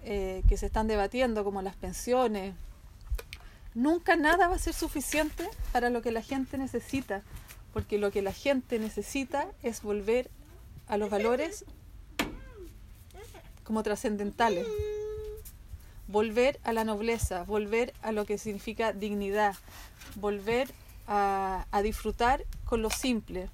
eh, 0.03 0.43
que 0.47 0.57
se 0.57 0.65
están 0.65 0.87
debatiendo, 0.87 1.43
como 1.43 1.61
las 1.61 1.75
pensiones, 1.75 2.55
nunca 3.73 4.15
nada 4.15 4.47
va 4.47 4.55
a 4.55 4.59
ser 4.59 4.73
suficiente 4.73 5.49
para 5.71 5.89
lo 5.89 6.01
que 6.01 6.11
la 6.11 6.21
gente 6.21 6.57
necesita, 6.57 7.21
porque 7.75 7.97
lo 7.97 8.09
que 8.09 8.21
la 8.21 8.31
gente 8.31 8.79
necesita 8.79 9.49
es 9.61 9.81
volver 9.81 10.31
a 10.87 10.95
los 10.95 11.09
valores 11.09 11.65
como 13.65 13.83
trascendentales, 13.83 14.65
volver 16.07 16.57
a 16.63 16.71
la 16.71 16.85
nobleza, 16.85 17.43
volver 17.43 17.93
a 18.01 18.13
lo 18.13 18.25
que 18.25 18.37
significa 18.37 18.93
dignidad, 18.93 19.57
volver 20.15 20.69
a, 21.09 21.65
disfrutar 21.83 22.45
con 22.63 22.81
lo 22.81 22.89
simple. 22.89 23.49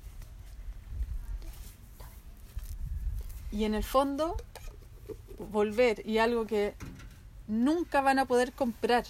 Y 3.51 3.63
en 3.63 3.73
el 3.73 3.83
fondo, 3.83 4.37
volver 5.51 6.07
y 6.07 6.19
algo 6.19 6.45
que 6.45 6.75
nunca 7.47 8.01
van 8.01 8.19
a 8.19 8.25
poder 8.25 8.53
comprar 8.53 9.05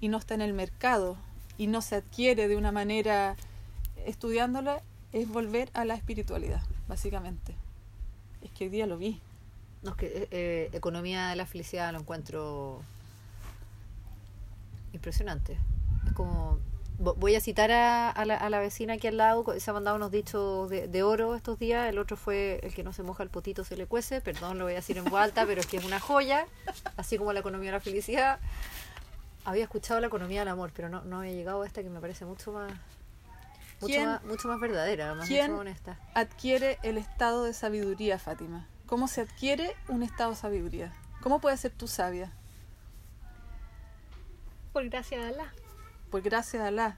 y 0.00 0.08
no 0.08 0.16
está 0.16 0.32
en 0.32 0.40
el 0.40 0.54
mercado 0.54 1.18
y 1.58 1.66
no 1.66 1.82
se 1.82 1.96
adquiere 1.96 2.48
de 2.48 2.56
una 2.56 2.72
manera 2.72 3.36
estudiándola 4.06 4.82
es 5.12 5.28
volver 5.28 5.70
a 5.74 5.84
la 5.84 5.94
espiritualidad, 5.94 6.62
básicamente. 6.88 7.54
Es 8.42 8.50
que 8.50 8.64
hoy 8.64 8.70
día 8.70 8.86
lo 8.86 8.98
vi. 8.98 9.20
No, 9.82 9.90
es 9.92 9.96
que 9.96 10.06
eh, 10.06 10.28
eh, 10.30 10.70
economía 10.72 11.28
de 11.28 11.36
la 11.36 11.46
felicidad 11.46 11.92
lo 11.92 11.98
encuentro 12.00 12.82
impresionante. 14.92 15.58
Es 16.06 16.12
como. 16.12 16.58
vo- 16.98 17.14
Voy 17.16 17.34
a 17.34 17.40
citar 17.40 17.70
a, 17.70 18.10
a 18.10 18.24
la, 18.24 18.36
a 18.36 18.50
la 18.50 18.58
vecina 18.60 18.94
aquí 18.94 19.06
al 19.06 19.16
lado, 19.16 19.44
se 19.58 19.70
ha 19.70 19.72
mandado 19.74 19.96
unos 19.96 20.10
dichos 20.10 20.68
de, 20.70 20.88
de 20.88 21.02
oro 21.02 21.34
estos 21.34 21.58
días. 21.58 21.88
El 21.88 21.98
otro 21.98 22.16
fue 22.16 22.60
el 22.62 22.74
que 22.74 22.82
no 22.84 22.92
se 22.92 23.02
moja 23.02 23.22
el 23.22 23.30
potito 23.30 23.64
se 23.64 23.76
le 23.76 23.86
cuece. 23.86 24.20
Perdón, 24.20 24.58
lo 24.58 24.64
voy 24.64 24.74
a 24.74 24.76
decir 24.76 24.96
en 24.98 25.04
voz 25.04 25.20
alta, 25.20 25.44
pero 25.46 25.60
es 25.60 25.66
que 25.66 25.76
es 25.78 25.84
una 25.84 26.00
joya. 26.00 26.46
Así 26.96 27.18
como 27.18 27.32
la 27.32 27.40
economía 27.40 27.68
de 27.70 27.78
la 27.78 27.80
felicidad. 27.80 28.38
Había 29.46 29.64
escuchado 29.64 30.00
la 30.00 30.06
economía 30.06 30.40
del 30.40 30.48
amor, 30.48 30.70
pero 30.74 30.88
no, 30.88 31.02
no 31.04 31.20
había 31.20 31.32
llegado 31.32 31.62
a 31.62 31.66
esta 31.66 31.82
que 31.82 31.90
me 31.90 32.00
parece 32.00 32.24
mucho 32.24 32.52
más. 32.52 32.72
Mucho, 33.80 33.92
¿Quién- 33.94 34.06
más, 34.06 34.24
mucho 34.24 34.48
más 34.48 34.60
verdadera, 34.60 35.14
más, 35.14 35.28
quién- 35.28 35.50
mucho 35.50 35.60
honesta. 35.60 35.98
Adquiere 36.14 36.78
el 36.82 36.96
estado 36.98 37.44
de 37.44 37.52
sabiduría, 37.52 38.18
Fátima. 38.18 38.66
¿Cómo 38.86 39.08
se 39.08 39.22
adquiere 39.22 39.74
un 39.88 40.02
estado 40.02 40.30
de 40.30 40.36
sabiduría? 40.36 40.92
¿Cómo 41.22 41.40
puedes 41.40 41.60
ser 41.60 41.72
tú 41.72 41.88
sabia? 41.88 42.32
Por 44.72 44.88
gracia 44.88 45.18
de 45.18 45.26
Alá. 45.28 45.52
Por 46.10 46.22
gracia 46.22 46.60
de 46.62 46.68
Alá. 46.68 46.96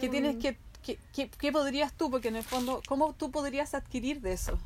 ¿Qué 0.00 0.08
tienes 0.08 0.36
un- 0.36 0.40
que, 0.40 0.58
qué, 0.82 0.98
qué- 1.12 1.30
qué 1.30 1.52
podrías 1.52 1.92
tú? 1.92 2.10
Porque 2.10 2.28
en 2.28 2.36
el 2.36 2.44
fondo, 2.44 2.82
¿cómo 2.86 3.14
tú 3.14 3.30
podrías 3.30 3.74
adquirir 3.74 4.20
de 4.20 4.32
eso? 4.32 4.58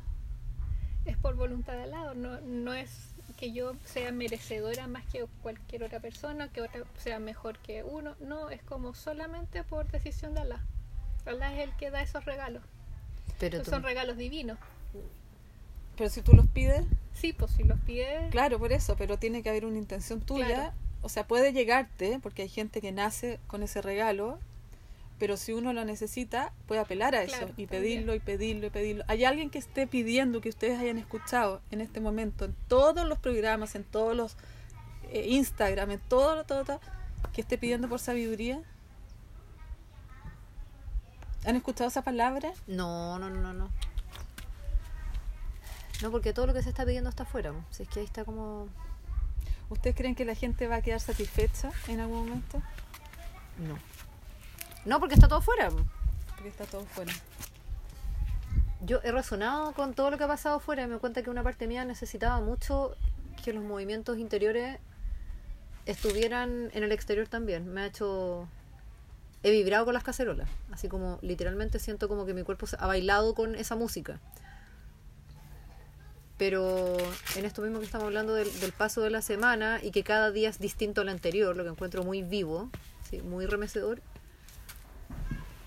Es 1.05 1.17
por 1.17 1.35
voluntad 1.35 1.73
de 1.73 1.83
Alá. 1.83 2.13
No, 2.13 2.39
no 2.41 2.73
es 2.73 2.91
que 3.37 3.51
yo 3.51 3.73
sea 3.85 4.11
merecedora 4.11 4.87
más 4.87 5.05
que 5.07 5.25
cualquier 5.41 5.83
otra 5.83 5.99
persona, 5.99 6.49
que 6.49 6.61
otra 6.61 6.83
sea 6.97 7.19
mejor 7.19 7.57
que 7.59 7.83
uno. 7.83 8.15
No, 8.19 8.49
es 8.49 8.61
como 8.63 8.93
solamente 8.93 9.63
por 9.63 9.89
decisión 9.91 10.33
de 10.33 10.41
Alá. 10.41 10.63
Es 11.31 11.59
el 11.59 11.71
que 11.77 11.89
da 11.91 12.01
esos 12.01 12.25
regalos. 12.25 12.63
Pero 13.39 13.61
tú- 13.61 13.69
Son 13.69 13.83
regalos 13.83 14.17
divinos. 14.17 14.57
Pero 15.97 16.09
si 16.09 16.21
tú 16.21 16.33
los 16.33 16.47
pides, 16.47 16.85
Sí, 17.13 17.33
pues 17.33 17.51
si 17.51 17.63
los 17.63 17.79
pides. 17.79 18.29
claro, 18.31 18.59
por 18.59 18.71
eso, 18.71 18.95
pero 18.97 19.17
tiene 19.17 19.41
que 19.41 19.49
haber 19.49 19.65
una 19.65 19.77
intención 19.77 20.21
tuya. 20.21 20.45
Claro. 20.45 20.73
O 21.01 21.09
sea, 21.09 21.27
puede 21.27 21.53
llegarte, 21.53 22.19
porque 22.21 22.43
hay 22.43 22.49
gente 22.49 22.81
que 22.81 22.91
nace 22.91 23.39
con 23.47 23.63
ese 23.63 23.81
regalo, 23.81 24.39
pero 25.17 25.37
si 25.37 25.53
uno 25.53 25.73
lo 25.73 25.83
necesita, 25.85 26.53
puede 26.67 26.81
apelar 26.81 27.15
a 27.15 27.23
eso 27.23 27.35
y 27.35 27.65
también. 27.65 27.69
pedirlo 27.69 28.13
y 28.15 28.19
pedirlo 28.19 28.67
y 28.67 28.69
pedirlo. 28.69 29.03
¿Hay 29.07 29.23
alguien 29.25 29.49
que 29.49 29.57
esté 29.57 29.87
pidiendo 29.87 30.41
que 30.41 30.49
ustedes 30.49 30.79
hayan 30.79 30.97
escuchado 30.99 31.61
en 31.71 31.81
este 31.81 31.99
momento, 31.99 32.45
en 32.45 32.55
todos 32.67 33.07
los 33.07 33.17
programas, 33.17 33.73
en 33.75 33.83
todos 33.83 34.15
los 34.15 34.37
eh, 35.11 35.25
Instagram, 35.29 35.91
en 35.91 35.99
todo 36.01 36.35
lo, 36.35 36.43
todo, 36.43 36.63
todo, 36.65 36.79
que 37.33 37.41
esté 37.41 37.57
pidiendo 37.57 37.87
por 37.89 37.99
sabiduría? 37.99 38.61
¿Han 41.47 41.55
escuchado 41.55 41.87
esa 41.87 42.01
palabra? 42.01 42.51
No, 42.67 43.17
no, 43.19 43.29
no, 43.29 43.39
no, 43.39 43.53
no. 43.53 43.69
No, 46.01 46.11
porque 46.11 46.33
todo 46.33 46.45
lo 46.45 46.53
que 46.53 46.61
se 46.61 46.67
está 46.67 46.85
pidiendo 46.85 47.09
está 47.09 47.23
afuera. 47.23 47.53
Si 47.69 47.83
es 47.83 47.89
que 47.89 48.01
ahí 48.01 48.05
está 48.05 48.25
como... 48.25 48.67
¿Ustedes 49.69 49.95
creen 49.95 50.13
que 50.13 50.25
la 50.25 50.35
gente 50.35 50.67
va 50.67 50.75
a 50.75 50.81
quedar 50.81 50.99
satisfecha 50.99 51.71
en 51.87 52.01
algún 52.01 52.27
momento? 52.27 52.61
No. 53.65 53.79
No, 54.83 54.99
porque 54.99 55.15
está 55.15 55.29
todo 55.29 55.39
afuera. 55.39 55.69
po. 55.69 55.77
Porque 56.35 56.49
está 56.49 56.65
todo 56.65 56.85
fuera. 56.85 57.13
Yo 58.81 58.99
he 59.03 59.11
razonado 59.13 59.71
con 59.71 59.93
todo 59.93 60.11
lo 60.11 60.17
que 60.17 60.25
ha 60.25 60.27
pasado 60.27 60.57
afuera 60.57 60.83
y 60.83 60.87
me 60.87 60.97
cuenta 60.97 61.23
que 61.23 61.29
una 61.29 61.43
parte 61.43 61.65
mía 61.65 61.85
necesitaba 61.85 62.41
mucho 62.41 62.97
que 63.41 63.53
los 63.53 63.63
movimientos 63.63 64.17
interiores 64.17 64.79
estuvieran 65.85 66.71
en 66.73 66.83
el 66.83 66.91
exterior 66.91 67.29
también. 67.29 67.73
Me 67.73 67.81
ha 67.81 67.85
hecho... 67.85 68.49
He 69.43 69.51
vibrado 69.51 69.85
con 69.85 69.93
las 69.93 70.03
cacerolas. 70.03 70.49
Así 70.71 70.87
como 70.87 71.19
literalmente 71.21 71.79
siento 71.79 72.07
como 72.07 72.25
que 72.25 72.33
mi 72.33 72.43
cuerpo 72.43 72.67
ha 72.77 72.87
bailado 72.87 73.33
con 73.35 73.55
esa 73.55 73.75
música. 73.75 74.19
Pero 76.37 76.97
en 77.35 77.45
esto 77.45 77.61
mismo 77.61 77.79
que 77.79 77.85
estamos 77.85 78.05
hablando 78.05 78.33
del, 78.33 78.59
del 78.59 78.71
paso 78.71 79.01
de 79.01 79.09
la 79.09 79.21
semana 79.21 79.79
y 79.81 79.91
que 79.91 80.03
cada 80.03 80.31
día 80.31 80.49
es 80.49 80.59
distinto 80.59 81.01
al 81.01 81.09
anterior, 81.09 81.55
lo 81.55 81.63
que 81.63 81.69
encuentro 81.69 82.03
muy 82.03 82.21
vivo, 82.21 82.69
¿sí? 83.09 83.21
muy 83.21 83.47
remecedor, 83.47 84.01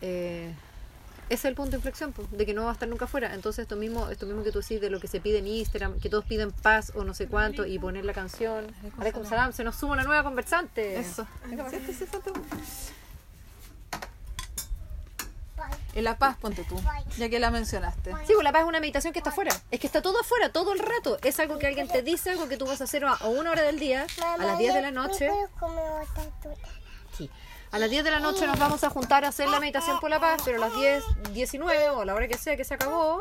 eh, 0.02 0.54
ese 1.28 1.34
es 1.34 1.44
el 1.44 1.54
punto 1.54 1.72
de 1.72 1.76
inflexión, 1.76 2.12
pues, 2.12 2.28
de 2.32 2.44
que 2.44 2.54
no 2.54 2.64
va 2.64 2.70
a 2.70 2.72
estar 2.72 2.88
nunca 2.88 3.06
fuera. 3.06 3.34
Entonces, 3.34 3.62
esto 3.62 3.76
mismo, 3.76 4.10
esto 4.10 4.26
mismo 4.26 4.42
que 4.42 4.50
tú 4.50 4.60
decís 4.60 4.80
de 4.80 4.90
lo 4.90 4.98
que 4.98 5.06
se 5.06 5.20
pide 5.20 5.38
en 5.38 5.46
Instagram, 5.46 6.00
que 6.00 6.08
todos 6.08 6.24
piden 6.24 6.50
paz 6.50 6.92
o 6.96 7.04
no 7.04 7.14
sé 7.14 7.28
cuánto, 7.28 7.66
y 7.66 7.78
poner 7.78 8.04
la 8.04 8.12
canción. 8.12 8.66
Aleikum 8.98 9.24
salam. 9.24 9.52
se 9.52 9.62
nos 9.62 9.76
suma 9.76 9.92
una 9.92 10.02
nueva 10.02 10.24
conversante. 10.24 10.98
Eso. 10.98 11.26
Sí, 11.86 11.94
sí. 11.94 12.04
En 15.94 16.04
La 16.04 16.18
Paz, 16.18 16.37
ponte 16.40 16.64
tú, 16.64 16.80
ya 17.18 17.28
que 17.28 17.40
la 17.40 17.50
mencionaste. 17.50 18.12
Sí, 18.26 18.32
pues 18.35 18.44
la 18.44 18.52
paz 18.52 18.62
es 18.62 18.68
una 18.68 18.78
meditación 18.80 19.12
que 19.12 19.18
está 19.18 19.30
afuera. 19.30 19.52
Es 19.70 19.80
que 19.80 19.87
está 19.87 20.00
todo 20.00 20.20
afuera, 20.20 20.52
todo 20.52 20.73
el 20.73 20.78
rato. 20.78 21.18
Es 21.23 21.40
algo 21.40 21.59
que 21.59 21.66
alguien 21.66 21.88
te 21.88 22.02
dice, 22.02 22.30
algo 22.30 22.49
que 22.49 22.56
tú 22.56 22.66
vas 22.66 22.80
a 22.80 22.85
hacer 22.85 23.04
a 23.04 23.16
una 23.26 23.50
hora 23.50 23.62
del 23.62 23.78
día, 23.78 24.06
a 24.23 24.37
las 24.38 24.59
10 24.59 24.75
de 24.75 24.82
la 24.82 24.90
noche. 24.92 25.30
Sí. 27.16 27.28
A 27.73 27.78
las 27.78 27.90
10 27.90 28.04
de 28.04 28.11
la 28.11 28.20
noche 28.20 28.47
nos 28.47 28.59
vamos 28.59 28.85
a 28.85 28.90
juntar 28.90 29.25
a 29.25 29.28
hacer 29.28 29.49
la 29.49 29.59
meditación 29.59 29.99
por 30.00 30.11
la 30.11 30.20
paz, 30.20 30.42
pero 30.44 30.62
a 30.62 30.68
las 30.68 30.75
10, 30.78 31.04
19 31.32 31.90
o 31.90 32.00
a 32.02 32.04
la 32.04 32.14
hora 32.14 32.28
que 32.28 32.38
sea 32.38 32.56
que 32.56 32.64
se 32.64 32.75
acabó, 32.75 33.18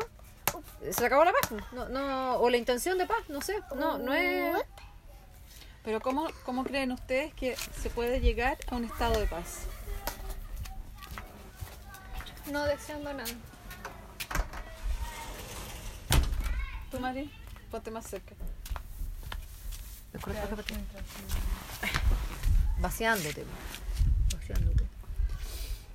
se 0.90 1.04
acabó 1.06 1.24
la 1.24 1.32
paz. 1.32 1.50
No, 1.72 1.88
no, 1.88 2.36
o 2.36 2.50
la 2.50 2.56
intención 2.56 2.98
de 2.98 3.06
paz, 3.06 3.28
no 3.28 3.40
sé. 3.40 3.56
No, 3.74 3.98
no 3.98 4.14
es. 4.14 4.56
Pero 5.82 6.00
¿cómo, 6.00 6.28
¿cómo 6.44 6.62
creen 6.62 6.92
ustedes 6.92 7.32
que 7.34 7.56
se 7.56 7.90
puede 7.90 8.20
llegar 8.20 8.58
a 8.68 8.76
un 8.76 8.84
estado 8.84 9.18
de 9.18 9.26
paz? 9.26 9.66
No 12.52 12.64
deseando 12.64 13.12
nada. 13.12 13.30
¿Tú, 16.90 16.98
Mari? 16.98 17.30
Ponte 17.70 17.90
más 17.92 18.06
cerca. 18.06 18.34
Vaciándote. 22.80 23.44
Vaciándote. 24.34 24.84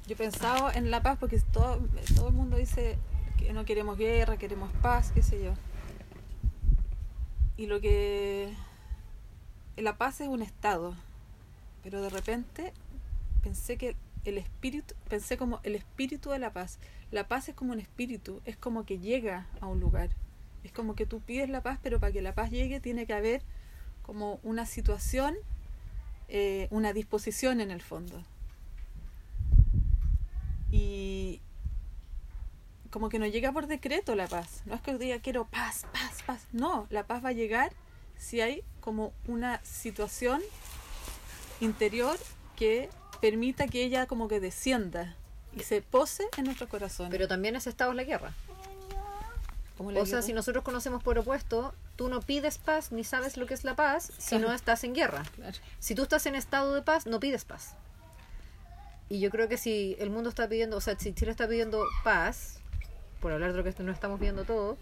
Yo 0.07 0.13
he 0.13 0.15
pensado 0.15 0.71
en 0.71 0.91
La 0.91 1.01
Paz 1.01 1.17
porque 1.19 1.39
todo, 1.39 1.79
todo 2.15 2.29
el 2.29 2.33
mundo 2.33 2.55
dice 2.57 2.97
que 3.37 3.51
no 3.51 3.65
queremos 3.65 3.97
guerra, 3.97 4.37
queremos 4.37 4.71
paz, 4.81 5.11
qué 5.13 5.23
sé 5.23 5.43
yo. 5.43 5.53
Y 7.57 7.67
lo 7.67 7.81
que... 7.81 8.53
La 9.75 9.97
paz 9.97 10.21
es 10.21 10.29
un 10.29 10.41
estado, 10.41 10.95
pero 11.83 12.01
de 12.01 12.09
repente 12.09 12.71
pensé 13.43 13.77
que 13.77 13.97
el 14.25 14.37
espíritu, 14.37 14.95
pensé 15.07 15.37
como 15.37 15.59
el 15.63 15.75
espíritu 15.75 16.31
de 16.31 16.39
la 16.39 16.51
paz. 16.51 16.79
La 17.11 17.27
paz 17.27 17.49
es 17.49 17.55
como 17.55 17.71
un 17.71 17.79
espíritu, 17.79 18.41
es 18.45 18.57
como 18.57 18.85
que 18.85 18.99
llega 18.99 19.47
a 19.61 19.67
un 19.67 19.79
lugar. 19.79 20.09
Es 20.63 20.71
como 20.71 20.95
que 20.95 21.05
tú 21.05 21.21
pides 21.21 21.49
la 21.49 21.61
paz, 21.61 21.79
pero 21.81 21.99
para 21.99 22.11
que 22.11 22.21
la 22.21 22.33
paz 22.33 22.49
llegue 22.49 22.79
tiene 22.79 23.05
que 23.05 23.13
haber 23.13 23.43
como 24.01 24.39
una 24.43 24.65
situación, 24.65 25.35
eh, 26.27 26.67
una 26.71 26.91
disposición 26.91 27.61
en 27.61 27.71
el 27.71 27.81
fondo. 27.81 28.21
Y 30.71 31.39
como 32.89 33.09
que 33.09 33.19
no 33.19 33.27
llega 33.27 33.51
por 33.51 33.67
decreto 33.67 34.15
la 34.15 34.27
paz. 34.27 34.63
No 34.65 34.75
es 34.75 34.81
que 34.81 34.91
yo 34.91 34.97
diga 34.97 35.19
quiero 35.19 35.45
paz, 35.45 35.85
paz, 35.93 36.23
paz. 36.25 36.47
No, 36.51 36.87
la 36.89 37.05
paz 37.05 37.23
va 37.23 37.29
a 37.29 37.33
llegar 37.33 37.71
si 38.17 38.41
hay 38.41 38.63
como 38.79 39.13
una 39.27 39.63
situación 39.63 40.41
interior 41.59 42.17
que 42.55 42.89
permita 43.25 43.67
que 43.67 43.83
ella 43.83 44.05
como 44.05 44.27
que 44.27 44.39
descienda 44.39 45.15
y 45.57 45.61
se 45.61 45.81
pose 45.81 46.27
en 46.37 46.45
nuestros 46.45 46.69
corazones. 46.69 47.11
Pero 47.11 47.27
también 47.27 47.55
ese 47.55 47.71
estado 47.71 47.89
es 47.89 47.97
la 47.97 48.03
guerra. 48.03 48.33
La 49.79 50.01
O 50.01 50.05
sea, 50.05 50.21
si 50.21 50.31
nosotros 50.31 50.63
conocemos 50.63 51.01
por 51.01 51.17
opuesto, 51.17 51.73
tú 51.95 52.07
no 52.07 52.21
pides 52.21 52.59
paz 52.59 52.91
ni 52.91 53.03
sabes 53.03 53.35
lo 53.35 53.47
que 53.47 53.55
es 53.55 53.63
la 53.63 53.75
paz 53.75 54.11
si 54.19 54.37
no 54.37 54.53
estás 54.53 54.83
en 54.83 54.93
guerra. 54.93 55.23
Claro. 55.33 55.57
Si 55.79 55.95
tú 55.95 56.03
estás 56.03 56.27
en 56.27 56.35
estado 56.35 56.75
de 56.75 56.83
paz, 56.83 57.07
no 57.07 57.19
pides 57.19 57.45
paz. 57.45 57.73
Y 59.09 59.19
yo 59.19 59.31
creo 59.31 59.49
que 59.49 59.57
si 59.57 59.95
el 59.97 60.11
mundo 60.11 60.29
está 60.29 60.47
pidiendo, 60.47 60.77
o 60.77 60.81
sea, 60.81 60.97
si 60.99 61.11
Chile 61.13 61.31
está 61.31 61.47
pidiendo 61.47 61.83
paz, 62.03 62.59
por 63.21 63.31
hablar 63.31 63.53
de 63.53 63.57
lo 63.57 63.63
que 63.63 63.83
no 63.83 63.91
estamos 63.91 64.19
viendo 64.19 64.43
todo, 64.43 64.77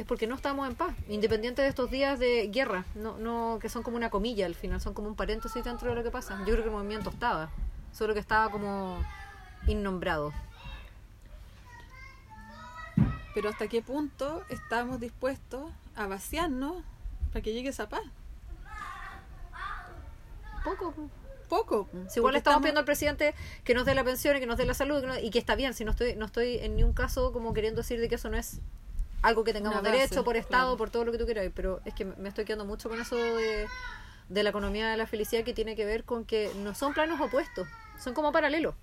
es 0.00 0.06
porque 0.06 0.26
no 0.26 0.34
estamos 0.34 0.66
en 0.68 0.74
paz, 0.74 0.94
independiente 1.08 1.60
de 1.62 1.68
estos 1.68 1.90
días 1.90 2.18
de 2.18 2.48
guerra, 2.48 2.84
no, 2.94 3.18
no 3.18 3.58
que 3.60 3.68
son 3.68 3.82
como 3.82 3.96
una 3.96 4.08
comilla 4.10 4.46
al 4.46 4.54
final, 4.54 4.80
son 4.80 4.94
como 4.94 5.08
un 5.08 5.14
paréntesis 5.14 5.62
dentro 5.62 5.90
de 5.90 5.94
lo 5.94 6.02
que 6.02 6.10
pasa. 6.10 6.38
Yo 6.40 6.46
creo 6.52 6.58
que 6.58 6.64
el 6.64 6.70
movimiento 6.70 7.10
estaba, 7.10 7.50
solo 7.92 8.14
que 8.14 8.20
estaba 8.20 8.50
como 8.50 9.04
innombrado. 9.66 10.32
Pero 13.34 13.48
hasta 13.48 13.68
qué 13.68 13.82
punto 13.82 14.42
estamos 14.48 14.98
dispuestos 15.00 15.70
a 15.94 16.06
vaciarnos 16.06 16.82
para 17.32 17.42
que 17.42 17.52
llegue 17.52 17.68
esa 17.68 17.88
paz. 17.88 18.02
Poco. 20.64 20.94
Poco. 21.48 21.88
Si 22.08 22.18
igual 22.20 22.32
porque 22.32 22.38
estamos 22.38 22.60
pidiendo 22.60 22.80
al 22.80 22.84
presidente 22.86 23.34
que 23.64 23.74
nos 23.74 23.84
dé 23.84 23.94
la 23.94 24.04
pensión 24.04 24.36
y 24.36 24.40
que 24.40 24.46
nos 24.46 24.56
dé 24.56 24.64
la 24.66 24.74
salud 24.74 24.98
y 24.98 25.00
que, 25.02 25.06
no- 25.06 25.18
y 25.18 25.30
que 25.30 25.38
está 25.38 25.54
bien, 25.56 25.74
si 25.74 25.84
no 25.84 25.90
estoy, 25.92 26.14
no 26.16 26.26
estoy 26.26 26.58
en 26.58 26.76
ningún 26.76 26.92
caso 26.92 27.32
como 27.32 27.52
queriendo 27.52 27.80
decir 27.82 28.00
de 28.00 28.08
que 28.08 28.14
eso 28.16 28.28
no 28.30 28.36
es 28.36 28.60
algo 29.22 29.44
que 29.44 29.52
tengamos 29.52 29.82
base, 29.82 29.96
derecho 29.96 30.24
por 30.24 30.36
Estado, 30.36 30.64
claro. 30.64 30.76
por 30.76 30.90
todo 30.90 31.04
lo 31.04 31.12
que 31.12 31.18
tú 31.18 31.24
quieras, 31.26 31.46
pero 31.54 31.80
es 31.84 31.94
que 31.94 32.04
me 32.04 32.28
estoy 32.28 32.44
quedando 32.44 32.64
mucho 32.64 32.88
con 32.88 33.00
eso 33.00 33.16
de, 33.16 33.66
de 34.28 34.42
la 34.42 34.50
economía 34.50 34.88
de 34.90 34.96
la 34.96 35.06
felicidad 35.06 35.44
que 35.44 35.52
tiene 35.54 35.76
que 35.76 35.84
ver 35.84 36.04
con 36.04 36.24
que 36.24 36.50
no 36.56 36.74
son 36.74 36.94
planos 36.94 37.20
opuestos, 37.20 37.68
son 38.02 38.14
como 38.14 38.32
paralelos. 38.32 38.74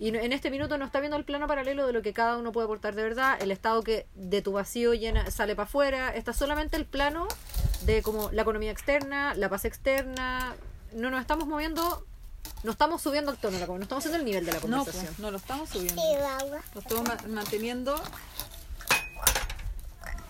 Y 0.00 0.12
no- 0.12 0.20
en 0.20 0.32
este 0.32 0.50
minuto 0.52 0.78
no 0.78 0.84
está 0.84 1.00
viendo 1.00 1.16
el 1.16 1.24
plano 1.24 1.48
paralelo 1.48 1.84
de 1.86 1.92
lo 1.92 2.02
que 2.02 2.12
cada 2.12 2.36
uno 2.36 2.52
puede 2.52 2.66
aportar 2.66 2.94
de 2.94 3.02
verdad, 3.02 3.36
el 3.42 3.50
estado 3.50 3.82
que 3.82 4.06
de 4.14 4.42
tu 4.42 4.52
vacío 4.52 4.94
llena, 4.94 5.28
sale 5.32 5.56
para 5.56 5.64
afuera, 5.66 6.14
está 6.14 6.32
solamente 6.32 6.76
el 6.76 6.86
plano 6.86 7.26
de 7.82 8.02
como 8.02 8.30
la 8.30 8.42
economía 8.42 8.70
externa, 8.70 9.34
la 9.34 9.48
paz 9.48 9.64
externa, 9.64 10.54
no 10.92 11.10
nos 11.10 11.20
estamos 11.20 11.48
moviendo, 11.48 12.06
no 12.62 12.70
estamos 12.70 13.02
subiendo 13.02 13.32
el 13.32 13.38
tono, 13.38 13.54
de 13.54 13.60
la 13.60 13.66
con- 13.66 13.78
no 13.78 13.82
estamos 13.82 14.02
haciendo 14.04 14.18
el 14.20 14.24
nivel 14.24 14.46
de 14.46 14.52
la 14.52 14.58
No, 14.58 14.62
conversación. 14.62 15.06
pues, 15.06 15.18
no 15.18 15.30
lo 15.32 15.36
estamos 15.38 15.68
subiendo. 15.68 16.00
Lo 16.74 16.80
estamos 16.80 17.08
ma- 17.08 17.18
manteniendo. 17.34 17.96
No 17.96 18.00
agua. 18.00 18.04
Me 18.06 20.04
sirve 20.04 20.12
a 20.12 20.16
mí. 20.16 20.22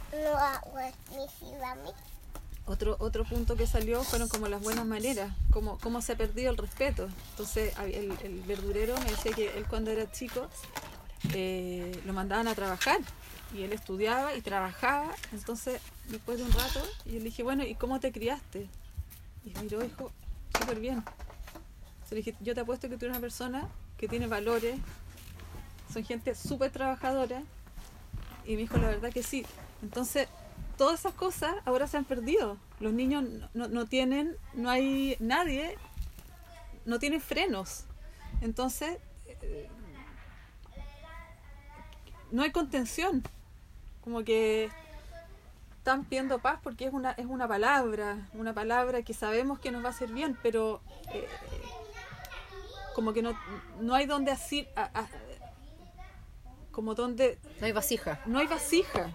Otro, 2.66 2.96
otro 2.98 3.24
punto 3.24 3.56
que 3.56 3.66
salió 3.66 4.02
fueron 4.04 4.28
como 4.28 4.46
las 4.46 4.62
buenas 4.62 4.84
maneras, 4.84 5.32
como 5.50 5.78
cómo 5.78 6.02
se 6.02 6.12
ha 6.12 6.16
perdido 6.16 6.50
el 6.50 6.58
respeto. 6.58 7.08
Entonces 7.30 7.74
el, 7.78 8.12
el 8.22 8.42
verdurero 8.42 8.94
me 8.98 9.10
decía 9.10 9.32
que 9.32 9.56
él 9.56 9.66
cuando 9.66 9.90
era 9.90 10.10
chico 10.12 10.48
eh, 11.34 11.98
lo 12.04 12.12
mandaban 12.12 12.46
a 12.48 12.54
trabajar 12.54 12.98
y 13.54 13.62
él 13.62 13.72
estudiaba 13.72 14.34
y 14.34 14.42
trabajaba. 14.42 15.14
Entonces 15.32 15.80
después 16.08 16.38
de 16.38 16.44
un 16.44 16.52
rato 16.52 16.80
yo 17.06 17.12
le 17.12 17.20
dije, 17.20 17.42
bueno, 17.42 17.64
¿y 17.64 17.74
cómo 17.74 18.00
te 18.00 18.12
criaste? 18.12 18.68
Y 19.44 19.58
miró, 19.60 19.80
dijo, 19.80 20.12
súper 20.58 20.78
bien. 20.78 20.96
Entonces 20.96 22.10
le 22.10 22.16
dije, 22.16 22.34
yo 22.40 22.54
te 22.54 22.60
apuesto 22.60 22.88
que 22.88 22.96
tú 22.96 23.06
eres 23.06 23.16
una 23.16 23.20
persona 23.20 23.68
que 23.96 24.08
tiene 24.08 24.26
valores, 24.26 24.78
son 25.92 26.04
gente 26.04 26.34
súper 26.34 26.70
trabajadora. 26.70 27.42
Y 28.48 28.52
me 28.54 28.62
dijo, 28.62 28.78
la 28.78 28.88
verdad 28.88 29.12
que 29.12 29.22
sí. 29.22 29.44
Entonces, 29.82 30.26
todas 30.78 30.98
esas 31.00 31.12
cosas 31.12 31.54
ahora 31.66 31.86
se 31.86 31.98
han 31.98 32.04
perdido. 32.06 32.56
Los 32.80 32.92
niños 32.94 33.24
no, 33.54 33.68
no- 33.68 33.86
tienen, 33.86 34.36
no 34.54 34.70
hay 34.70 35.16
nadie, 35.20 35.76
no 36.86 36.98
tienen 36.98 37.20
frenos. 37.20 37.84
Entonces, 38.40 38.96
eh, 39.26 39.68
no 42.30 42.42
hay 42.42 42.50
contención. 42.50 43.22
Como 44.02 44.24
que 44.24 44.70
están 45.76 46.04
pidiendo 46.06 46.38
paz 46.38 46.58
porque 46.62 46.86
es 46.86 46.92
una, 46.94 47.10
es 47.12 47.26
una 47.26 47.46
palabra, 47.46 48.26
una 48.32 48.54
palabra 48.54 49.02
que 49.02 49.12
sabemos 49.12 49.58
que 49.58 49.70
nos 49.70 49.82
va 49.84 49.88
a 49.88 49.90
hacer 49.90 50.10
bien, 50.10 50.38
pero 50.42 50.80
eh, 51.12 51.26
como 52.94 53.12
que 53.12 53.20
no, 53.22 53.38
no 53.80 53.94
hay 53.94 54.06
donde 54.06 54.30
así, 54.30 54.66
a- 54.74 54.90
a- 55.00 55.08
como 56.78 56.94
donde 56.94 57.38
No 57.58 57.66
hay 57.66 57.72
vasija. 57.72 58.20
no 58.26 58.38
hay 58.38 58.46
vasija. 58.46 59.10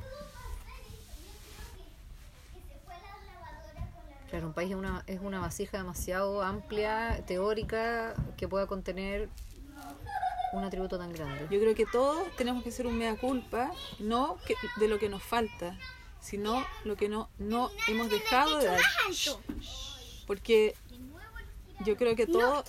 Claro, 4.30 4.48
un 4.48 4.54
país 4.54 4.72
es 4.72 4.76
una, 4.76 5.02
es 5.08 5.22
una 5.22 5.40
vasija 5.40 5.78
demasiado 5.78 6.42
amplia, 6.42 7.24
teórica, 7.26 8.16
que 8.36 8.50
pueda 8.50 8.68
contener 8.68 9.30
un 10.52 10.66
atributo 10.66 10.98
tan 10.98 11.14
grande. 11.14 11.48
Yo 11.50 11.58
creo 11.62 11.74
que 11.74 11.86
todos 11.86 12.28
tenemos 12.36 12.66
que 12.66 12.72
ser 12.72 12.86
un 12.86 12.98
mea 12.98 13.16
culpa, 13.16 13.72
no 14.00 14.38
que- 14.46 14.56
de 14.76 14.90
lo 14.90 15.00
que 15.00 15.08
nos 15.08 15.24
falta, 15.24 15.78
sino 16.20 16.66
lo 16.84 16.98
que 16.98 17.08
no, 17.08 17.30
no 17.38 17.72
hemos 17.88 18.10
dejado 18.10 18.58
de 18.58 18.66
dar. 18.66 18.82
Porque 20.28 20.76
yo 21.86 21.96
creo 21.98 22.16
que 22.16 22.26
todos 22.28 22.66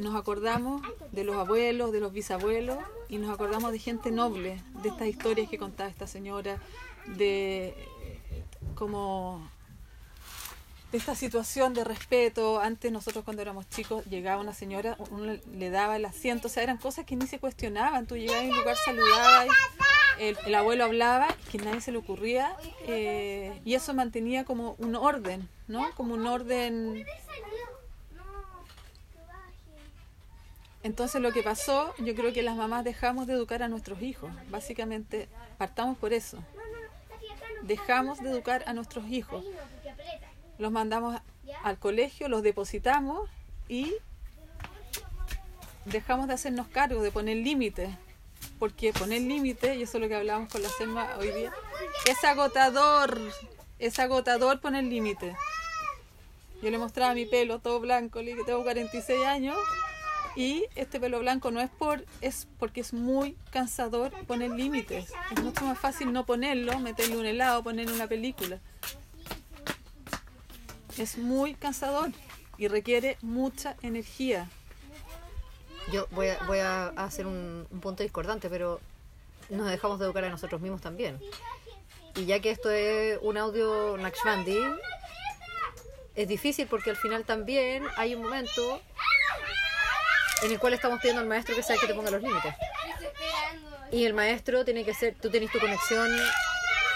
nos 0.00 0.14
acordamos 0.16 0.82
de 1.12 1.24
los 1.24 1.36
abuelos, 1.36 1.92
de 1.92 2.00
los 2.00 2.12
bisabuelos, 2.12 2.78
y 3.08 3.18
nos 3.18 3.32
acordamos 3.32 3.72
de 3.72 3.78
gente 3.78 4.10
noble, 4.10 4.60
de 4.82 4.88
estas 4.88 5.08
historias 5.08 5.48
que 5.48 5.58
contaba 5.58 5.88
esta 5.88 6.06
señora, 6.06 6.58
de 7.16 7.74
como 8.74 9.48
de 10.92 10.98
esta 10.98 11.14
situación 11.14 11.74
de 11.74 11.84
respeto. 11.84 12.60
Antes 12.60 12.90
nosotros 12.92 13.24
cuando 13.24 13.42
éramos 13.42 13.68
chicos 13.68 14.04
llegaba 14.06 14.40
una 14.40 14.54
señora, 14.54 14.96
uno 15.10 15.24
le- 15.26 15.42
le 15.52 15.70
daba 15.70 15.96
el 15.96 16.04
asiento, 16.04 16.48
o 16.48 16.50
sea, 16.50 16.62
eran 16.62 16.78
cosas 16.78 17.04
que 17.04 17.14
ni 17.16 17.26
se 17.26 17.38
cuestionaban. 17.38 18.06
Tú 18.06 18.16
llegabas 18.16 18.42
a 18.44 18.48
un 18.48 18.56
lugar, 18.56 18.76
saludabas, 18.84 19.48
el, 20.18 20.36
el 20.46 20.54
abuelo 20.54 20.84
hablaba, 20.84 21.28
que 21.52 21.58
nadie 21.58 21.80
se 21.80 21.92
le 21.92 21.98
ocurría, 21.98 22.56
eh, 22.86 23.60
y 23.64 23.74
eso 23.74 23.92
mantenía 23.94 24.44
como 24.44 24.76
un 24.78 24.96
orden, 24.96 25.48
¿no? 25.68 25.90
Como 25.94 26.14
un 26.14 26.26
orden 26.26 27.04
Entonces 30.82 31.20
lo 31.20 31.32
que 31.32 31.42
pasó, 31.42 31.92
yo 31.98 32.14
creo 32.14 32.32
que 32.32 32.42
las 32.42 32.56
mamás 32.56 32.84
dejamos 32.84 33.26
de 33.26 33.34
educar 33.34 33.62
a 33.62 33.68
nuestros 33.68 34.00
hijos. 34.02 34.30
Básicamente, 34.48 35.28
partamos 35.58 35.98
por 35.98 36.12
eso. 36.12 36.38
Dejamos 37.62 38.22
de 38.22 38.30
educar 38.30 38.62
a 38.66 38.72
nuestros 38.72 39.08
hijos. 39.08 39.44
Los 40.58 40.70
mandamos 40.70 41.20
al 41.64 41.78
colegio, 41.78 42.28
los 42.28 42.42
depositamos 42.42 43.28
y 43.68 43.94
dejamos 45.84 46.28
de 46.28 46.34
hacernos 46.34 46.68
cargo, 46.68 47.02
de 47.02 47.10
poner 47.10 47.38
límites. 47.38 47.90
Porque 48.60 48.92
poner 48.92 49.22
límites, 49.22 49.76
y 49.76 49.82
eso 49.82 49.98
es 49.98 50.02
lo 50.02 50.08
que 50.08 50.14
hablábamos 50.14 50.50
con 50.50 50.62
la 50.62 50.68
SEMA 50.68 51.16
hoy 51.18 51.30
día, 51.32 51.52
es 52.06 52.22
agotador. 52.24 53.20
Es 53.78 53.98
agotador 53.98 54.60
poner 54.60 54.84
límites. 54.84 55.36
Yo 56.62 56.70
le 56.70 56.78
mostraba 56.78 57.14
mi 57.14 57.24
pelo 57.24 57.60
todo 57.60 57.78
blanco, 57.78 58.20
le 58.20 58.32
dije 58.32 58.44
tengo 58.44 58.62
46 58.64 59.24
años 59.24 59.56
y 60.38 60.66
este 60.76 61.00
pelo 61.00 61.18
blanco 61.18 61.50
no 61.50 61.60
es 61.60 61.68
por 61.68 62.04
es 62.20 62.46
porque 62.60 62.80
es 62.80 62.92
muy 62.92 63.36
cansador 63.50 64.12
poner 64.28 64.52
límites. 64.52 65.12
Es 65.36 65.42
mucho 65.42 65.64
más 65.64 65.76
fácil 65.76 66.12
no 66.12 66.26
ponerlo, 66.26 66.78
meterle 66.78 67.16
un 67.16 67.26
helado, 67.26 67.64
ponerle 67.64 67.92
una 67.92 68.06
película. 68.06 68.60
Es 70.96 71.18
muy 71.18 71.54
cansador 71.54 72.12
y 72.56 72.68
requiere 72.68 73.18
mucha 73.20 73.74
energía. 73.82 74.48
Yo 75.92 76.06
voy 76.12 76.28
a, 76.28 76.38
voy 76.44 76.60
a 76.60 76.86
hacer 76.90 77.26
un, 77.26 77.66
un 77.68 77.80
punto 77.80 78.04
discordante, 78.04 78.48
pero 78.48 78.80
nos 79.50 79.68
dejamos 79.68 79.98
de 79.98 80.04
educar 80.04 80.24
a 80.24 80.30
nosotros 80.30 80.60
mismos 80.60 80.80
también. 80.80 81.18
Y 82.14 82.26
ya 82.26 82.38
que 82.38 82.52
esto 82.52 82.70
es 82.70 83.18
un 83.22 83.38
audio 83.38 83.96
Nakshbandi, 83.98 84.56
es 86.14 86.28
difícil 86.28 86.68
porque 86.68 86.90
al 86.90 86.96
final 86.96 87.24
también 87.24 87.82
hay 87.96 88.14
un 88.14 88.22
momento 88.22 88.80
en 90.42 90.52
el 90.52 90.58
cual 90.58 90.74
estamos 90.74 90.98
pidiendo 91.00 91.20
al 91.22 91.28
maestro 91.28 91.54
que 91.56 91.62
sea 91.62 91.74
el 91.74 91.80
que 91.80 91.86
te 91.88 91.94
ponga 91.94 92.10
los 92.10 92.22
límites. 92.22 92.54
Y 93.90 94.04
el 94.04 94.14
maestro 94.14 94.64
tiene 94.64 94.84
que 94.84 94.94
ser, 94.94 95.16
tú 95.20 95.30
tienes 95.30 95.50
tu 95.50 95.58
conexión, 95.58 96.08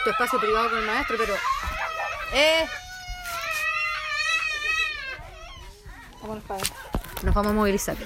tu 0.04 0.10
espacio 0.10 0.38
privado 0.38 0.70
con 0.70 0.78
el 0.78 0.86
maestro, 0.86 1.16
pero... 1.18 1.34
¡Eh! 2.34 2.66
Vámonos 6.20 6.44
para. 6.44 6.60
Nos 7.22 7.34
vamos 7.34 7.50
a 7.50 7.54
movilizar. 7.54 7.96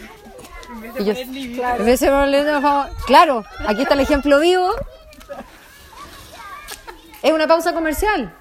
En 0.68 0.81
vez 0.81 0.94
yo- 0.94 1.05
de 1.05 1.12
poner 1.12 1.27
límite. 1.29 1.62
En 1.62 1.85
vez 1.85 2.01
de 2.01 2.09
ponerle- 2.11 2.44
nos 2.44 2.62
vamos- 2.62 2.88
Claro, 3.07 3.44
aquí 3.66 3.83
está 3.83 3.94
el 3.94 4.01
ejemplo 4.01 4.38
vivo. 4.40 4.72
Es 7.22 7.33
una 7.33 7.46
pausa 7.46 7.72
comercial. 7.72 8.35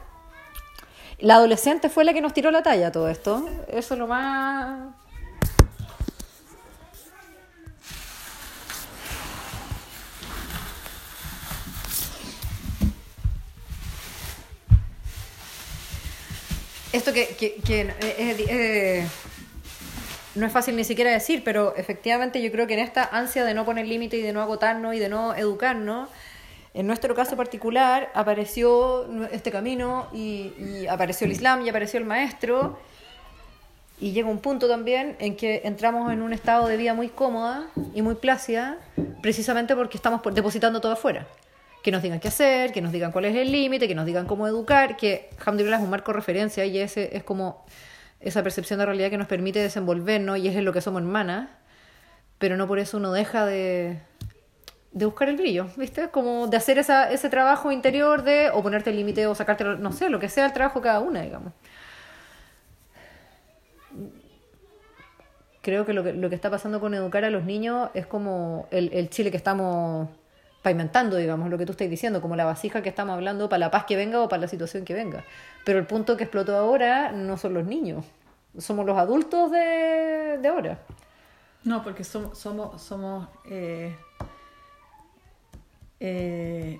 La 1.19 1.35
adolescente 1.35 1.89
fue 1.89 2.03
la 2.03 2.13
que 2.13 2.21
nos 2.21 2.33
tiró 2.33 2.51
la 2.51 2.61
talla 2.61 2.91
todo 2.91 3.09
esto. 3.09 3.47
Eso 3.67 3.93
es 3.95 3.99
lo 3.99 4.07
más... 4.07 4.94
Esto 16.95 17.11
que, 17.11 17.27
que- 17.27 17.55
que, 17.55 17.81
eh, 17.81 18.45
eh, 18.49 19.07
no 20.35 20.45
es 20.45 20.51
fácil 20.53 20.75
ni 20.77 20.85
siquiera 20.85 21.11
decir, 21.11 21.43
pero 21.43 21.75
efectivamente 21.75 22.41
yo 22.41 22.49
creo 22.53 22.67
que 22.67 22.73
en 22.73 22.79
esta 22.79 23.03
ansia 23.11 23.43
de 23.43 23.53
no 23.53 23.65
poner 23.65 23.85
límite 23.85 24.15
y 24.17 24.21
de 24.21 24.31
no 24.31 24.41
agotarnos 24.41 24.95
y 24.95 24.99
de 24.99 25.09
no 25.09 25.35
educarnos, 25.35 26.09
en 26.73 26.87
nuestro 26.87 27.13
caso 27.13 27.35
particular 27.35 28.09
apareció 28.13 29.05
este 29.31 29.51
camino 29.51 30.07
y, 30.13 30.53
y 30.57 30.87
apareció 30.87 31.25
el 31.25 31.31
Islam 31.33 31.65
y 31.65 31.69
apareció 31.69 31.99
el 31.99 32.05
maestro 32.05 32.79
y 33.99 34.11
llega 34.11 34.29
un 34.29 34.39
punto 34.39 34.67
también 34.69 35.15
en 35.19 35.35
que 35.35 35.61
entramos 35.65 36.11
en 36.13 36.21
un 36.21 36.31
estado 36.31 36.67
de 36.67 36.77
vida 36.77 36.93
muy 36.93 37.09
cómoda 37.09 37.67
y 37.93 38.01
muy 38.01 38.15
plácida 38.15 38.77
precisamente 39.21 39.75
porque 39.75 39.97
estamos 39.97 40.21
depositando 40.33 40.79
todo 40.81 40.93
afuera. 40.93 41.27
Que 41.85 41.91
nos 41.91 42.01
digan 42.01 42.19
qué 42.19 42.29
hacer, 42.29 42.71
que 42.71 42.81
nos 42.81 42.91
digan 42.91 43.11
cuál 43.11 43.25
es 43.25 43.35
el 43.35 43.51
límite, 43.51 43.87
que 43.87 43.93
nos 43.93 44.07
digan 44.07 44.25
cómo 44.25 44.47
educar, 44.47 44.97
que 44.97 45.29
Alhamdulillah 45.37 45.77
es 45.77 45.83
un 45.83 45.91
marco 45.91 46.11
de 46.11 46.15
referencia 46.15 46.65
y 46.65 46.79
ese 46.79 47.15
es 47.15 47.23
como 47.23 47.63
esa 48.19 48.41
percepción 48.41 48.79
de 48.79 48.87
realidad 48.87 49.11
que 49.11 49.19
nos 49.19 49.27
permite 49.27 49.59
desenvolvernos 49.59 50.39
y 50.39 50.47
es 50.47 50.55
en 50.55 50.65
lo 50.65 50.73
que 50.73 50.81
somos 50.81 51.03
hermanas, 51.03 51.47
pero 52.39 52.57
no 52.57 52.67
por 52.67 52.79
eso 52.79 52.97
uno 52.97 53.11
deja 53.11 53.45
de, 53.45 53.99
de 54.93 55.05
buscar 55.05 55.29
el 55.29 55.37
brillo, 55.37 55.67
¿viste? 55.77 56.09
Como 56.09 56.47
de 56.47 56.57
hacer 56.57 56.79
esa, 56.79 57.11
ese 57.11 57.29
trabajo 57.29 57.71
interior 57.71 58.23
de 58.23 58.49
o 58.49 58.63
ponerte 58.63 58.89
el 58.89 58.95
límite 58.95 59.27
o 59.27 59.35
sacarte, 59.35 59.63
no 59.63 59.91
sé, 59.91 60.09
lo 60.09 60.19
que 60.19 60.27
sea 60.27 60.47
el 60.47 60.53
trabajo 60.53 60.81
cada 60.81 61.01
una, 61.01 61.21
digamos. 61.21 61.53
Creo 65.61 65.85
que 65.85 65.93
lo 65.93 66.03
que, 66.03 66.13
lo 66.13 66.29
que 66.29 66.35
está 66.35 66.49
pasando 66.49 66.79
con 66.79 66.95
educar 66.95 67.23
a 67.25 67.29
los 67.29 67.43
niños 67.43 67.91
es 67.93 68.07
como 68.07 68.67
el, 68.71 68.91
el 68.91 69.11
Chile 69.11 69.29
que 69.29 69.37
estamos 69.37 70.09
pavimentando, 70.65 71.15
digamos, 71.17 71.49
lo 71.51 71.57
que 71.59 71.65
tú 71.67 71.73
estás 71.73 71.87
diciendo, 71.89 72.21
como 72.21 72.35
la 72.35 72.43
vasija 72.43 72.81
que 72.81 72.89
estamos 72.89 73.13
hablando 73.13 73.47
para 73.47 73.59
la 73.59 73.69
paz 73.71 73.85
que 73.85 73.95
venga 73.95 74.19
o 74.19 74.27
para 74.27 74.41
la 74.41 74.47
situación 74.47 74.83
que 74.83 74.95
venga. 74.95 75.23
Pero 75.63 75.77
el 75.77 75.85
punto 75.85 76.17
que 76.17 76.23
explotó 76.23 76.57
ahora 76.57 77.11
no 77.11 77.37
son 77.37 77.53
los 77.53 77.65
niños, 77.65 78.03
somos 78.57 78.83
los 78.85 78.97
adultos 78.97 79.51
de, 79.51 80.39
de 80.41 80.47
ahora. 80.47 80.79
No, 81.63 81.83
porque 81.83 82.03
somos, 82.03 82.37
somos, 82.39 82.81
somos 82.81 83.27
eh, 83.47 83.95
eh, 85.99 86.79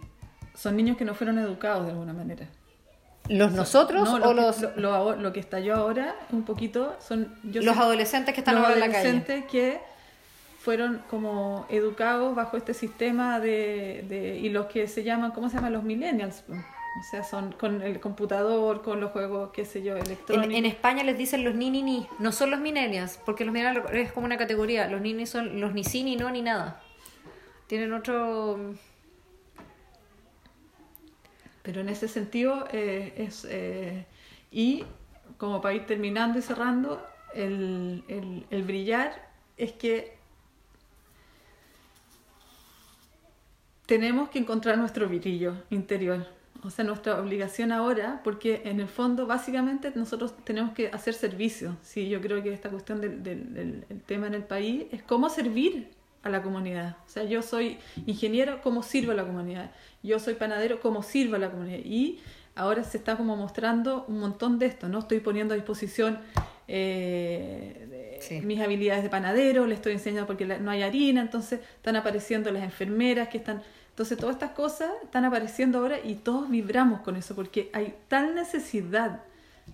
son 0.56 0.76
niños 0.76 0.98
que 0.98 1.06
no 1.06 1.13
fueron 1.13 1.38
educados 1.39 1.86
de 1.86 1.91
alguna 1.91 2.13
manera. 2.13 2.48
¿Los 3.30 3.52
nosotros 3.52 4.04
No, 4.04 4.15
o 4.15 4.19
lo, 4.19 4.34
los, 4.34 4.56
que, 4.58 4.82
lo, 4.82 5.15
lo 5.15 5.34
que 5.34 5.39
estalló 5.39 5.76
ahora 5.76 6.15
un 6.32 6.43
poquito 6.43 6.95
son 7.00 7.36
yo 7.43 7.62
los 7.62 7.76
sé- 7.76 7.82
adolescentes 7.82 8.34
que 8.34 8.41
están 8.41 8.56
los 8.56 8.63
ahora 8.63 8.76
en 8.76 8.80
la 8.82 8.86
calle? 8.88 8.98
adolescentes 9.10 9.45
que 9.52 9.80
fueron 10.65 11.04
como 11.12 11.65
educados 11.69 12.34
bajo 12.36 12.58
este 12.58 12.73
sistema 12.73 13.39
de, 13.39 14.04
de- 14.10 14.39
y 14.39 14.49
los 14.49 14.65
que 14.65 14.88
se 14.88 15.04
llaman 15.04 15.32
¿cómo 15.32 15.47
se 15.47 15.56
llaman 15.58 15.73
los 15.73 15.84
millennials? 15.84 16.43
O 16.49 17.04
sea, 17.12 17.23
son 17.23 17.51
con 17.51 17.82
el 17.84 17.99
computador, 17.99 18.82
con 18.82 18.99
los 18.99 19.12
juegos, 19.12 19.51
qué 19.54 19.63
sé 19.65 19.84
yo, 19.84 19.95
En, 19.95 20.06
electrónicos. 20.06 20.56
en 20.58 20.65
España 20.65 21.04
les 21.04 21.17
dicen 21.17 21.43
los 21.43 21.54
ni 21.54 21.69
ni 21.69 21.84
ni, 21.84 22.08
no 22.19 22.32
son 22.32 22.49
los 22.51 22.60
millennials, 22.60 23.19
porque 23.25 23.45
los 23.45 23.54
millennials 23.54 23.86
es 23.93 24.12
como 24.12 24.25
una 24.25 24.38
categoría, 24.38 24.88
los 24.88 25.01
ni 25.01 25.13
ni 25.13 25.25
son 25.28 25.60
los 25.62 25.73
ni 25.73 25.84
sí, 25.84 26.04
ni 26.04 26.15
no, 26.15 26.32
ni 26.32 26.41
nada. 26.41 26.82
Tienen 27.67 27.93
otro... 27.93 28.73
Pero 31.63 31.82
en 31.82 31.89
ese 31.89 32.08
sentido 32.08 32.65
eh, 32.71 33.13
es... 33.17 33.45
eh, 33.49 34.06
y 34.51 34.84
como 35.38 35.62
para 35.62 35.75
ir 35.75 35.86
terminando 35.86 36.39
y 36.39 36.41
cerrando, 36.41 37.06
el, 37.36 38.04
el- 38.08 38.45
el 38.49 38.63
brillar 38.63 39.28
es 39.58 39.73
que 39.73 40.14
tenemos 43.86 44.30
que 44.30 44.39
encontrar 44.39 44.78
nuestro 44.78 45.08
brillo 45.08 45.54
interior. 45.69 46.26
O 46.63 46.71
sea, 46.71 46.84
nuestra 46.84 47.19
obligación 47.19 47.71
ahora, 47.71 48.21
porque 48.24 48.63
en 48.65 48.80
el 48.80 48.88
fondo 48.88 49.28
básicamente 49.28 49.91
nosotros 49.93 50.34
tenemos 50.43 50.74
que 50.74 50.88
hacer 50.88 51.13
servicio. 51.13 51.78
Sí, 51.84 52.10
yo 52.10 52.19
creo 52.21 52.41
que 52.41 52.52
esta 52.54 52.69
cuestión 52.69 53.02
del, 53.02 53.21
del- 53.21 53.54
del- 53.54 53.86
el 53.89 54.02
tema 54.02 54.26
en 54.28 54.34
el 54.34 54.43
país 54.43 54.86
es 54.91 55.04
cómo 55.04 55.30
servir 55.30 55.89
a 56.24 56.30
la 56.30 56.41
comunidad. 56.41 56.98
O 57.06 57.10
sea, 57.10 57.24
yo 57.26 57.43
soy 57.43 57.78
ingeniero, 58.08 58.62
¿cómo 58.63 58.82
sirvo 58.82 59.12
a 59.12 59.15
la 59.15 59.26
comunidad? 59.26 59.69
Yo 60.02 60.17
soy 60.17 60.34
panadero, 60.34 60.80
¿cómo 60.80 61.04
sirvo 61.04 61.36
a 61.36 61.39
la 61.39 61.52
comunidad? 61.52 61.80
Y 61.86 62.19
ahora 62.56 62.84
se 62.84 62.98
está 62.98 63.15
como 63.15 63.36
mostrando 63.36 64.06
un 64.08 64.19
montón 64.19 64.58
de 64.58 64.65
esto, 64.65 64.89
¿no? 64.89 65.00
Estoy 65.00 65.19
poniendo 65.19 65.54
a 65.54 65.58
disposición 65.58 66.17
eh, 66.67 68.17
Sí. 68.21 68.41
mis 68.41 68.60
habilidades 68.60 69.04
de 69.04 69.10
panadero, 69.10 69.67
le 69.67 69.75
estoy 69.75 69.93
enseñando 69.93 70.25
porque 70.25 70.45
no 70.45 70.71
hay 70.71 70.82
harina, 70.82 71.21
entonces 71.21 71.60
están 71.75 71.95
apareciendo 71.95 72.51
las 72.51 72.63
enfermeras 72.63 73.28
que 73.30 73.38
están... 73.38 73.62
Entonces 73.89 74.17
todas 74.17 74.36
estas 74.36 74.51
cosas 74.51 74.91
están 75.04 75.25
apareciendo 75.25 75.80
ahora 75.80 75.97
y 76.04 76.15
todos 76.15 76.49
vibramos 76.49 77.01
con 77.01 77.15
eso 77.15 77.36
porque 77.36 77.69
hay 77.71 77.93
tal 78.08 78.36
necesidad 78.36 79.23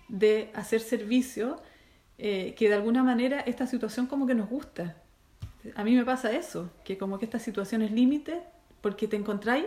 de 0.10 0.52
hacer 0.54 0.82
servicio 0.82 1.62
eh, 2.18 2.54
que 2.56 2.68
de 2.70 2.76
alguna 2.76 3.04
manera 3.04 3.40
esta 3.40 3.66
situación 3.66 4.06
como 4.06 4.28
que 4.28 4.36
nos 4.36 4.50
gusta. 4.50 4.96
A 5.76 5.84
mí 5.84 5.96
me 5.96 6.06
pasa 6.06 6.32
eso, 6.32 6.70
que 6.84 6.98
como 6.98 7.18
que 7.18 7.26
esta 7.26 7.40
situación 7.40 7.82
es 7.82 7.92
límite 7.92 8.42
porque 8.82 9.08
te 9.08 9.16
encontráis 9.16 9.66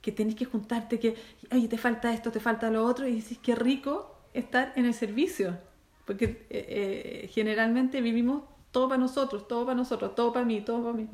que 0.00 0.12
tenés 0.12 0.34
que 0.34 0.46
juntarte, 0.46 0.98
que, 0.98 1.14
oye, 1.52 1.68
te 1.68 1.76
falta 1.76 2.12
esto, 2.12 2.30
te 2.30 2.40
falta 2.40 2.70
lo 2.70 2.84
otro, 2.84 3.06
y 3.06 3.12
dices, 3.12 3.38
qué 3.38 3.54
rico 3.54 4.16
estar 4.32 4.72
en 4.76 4.86
el 4.86 4.94
servicio. 4.94 5.58
Porque 6.04 6.46
eh, 6.50 7.24
eh, 7.24 7.30
generalmente 7.32 8.00
vivimos 8.00 8.44
todo 8.70 8.88
para 8.88 9.00
nosotros, 9.00 9.46
todo 9.46 9.64
para 9.66 9.76
nosotros, 9.76 10.14
todo 10.14 10.32
para 10.32 10.44
mí, 10.44 10.60
todo 10.60 10.82
para 10.82 10.94
mí. 10.94 11.08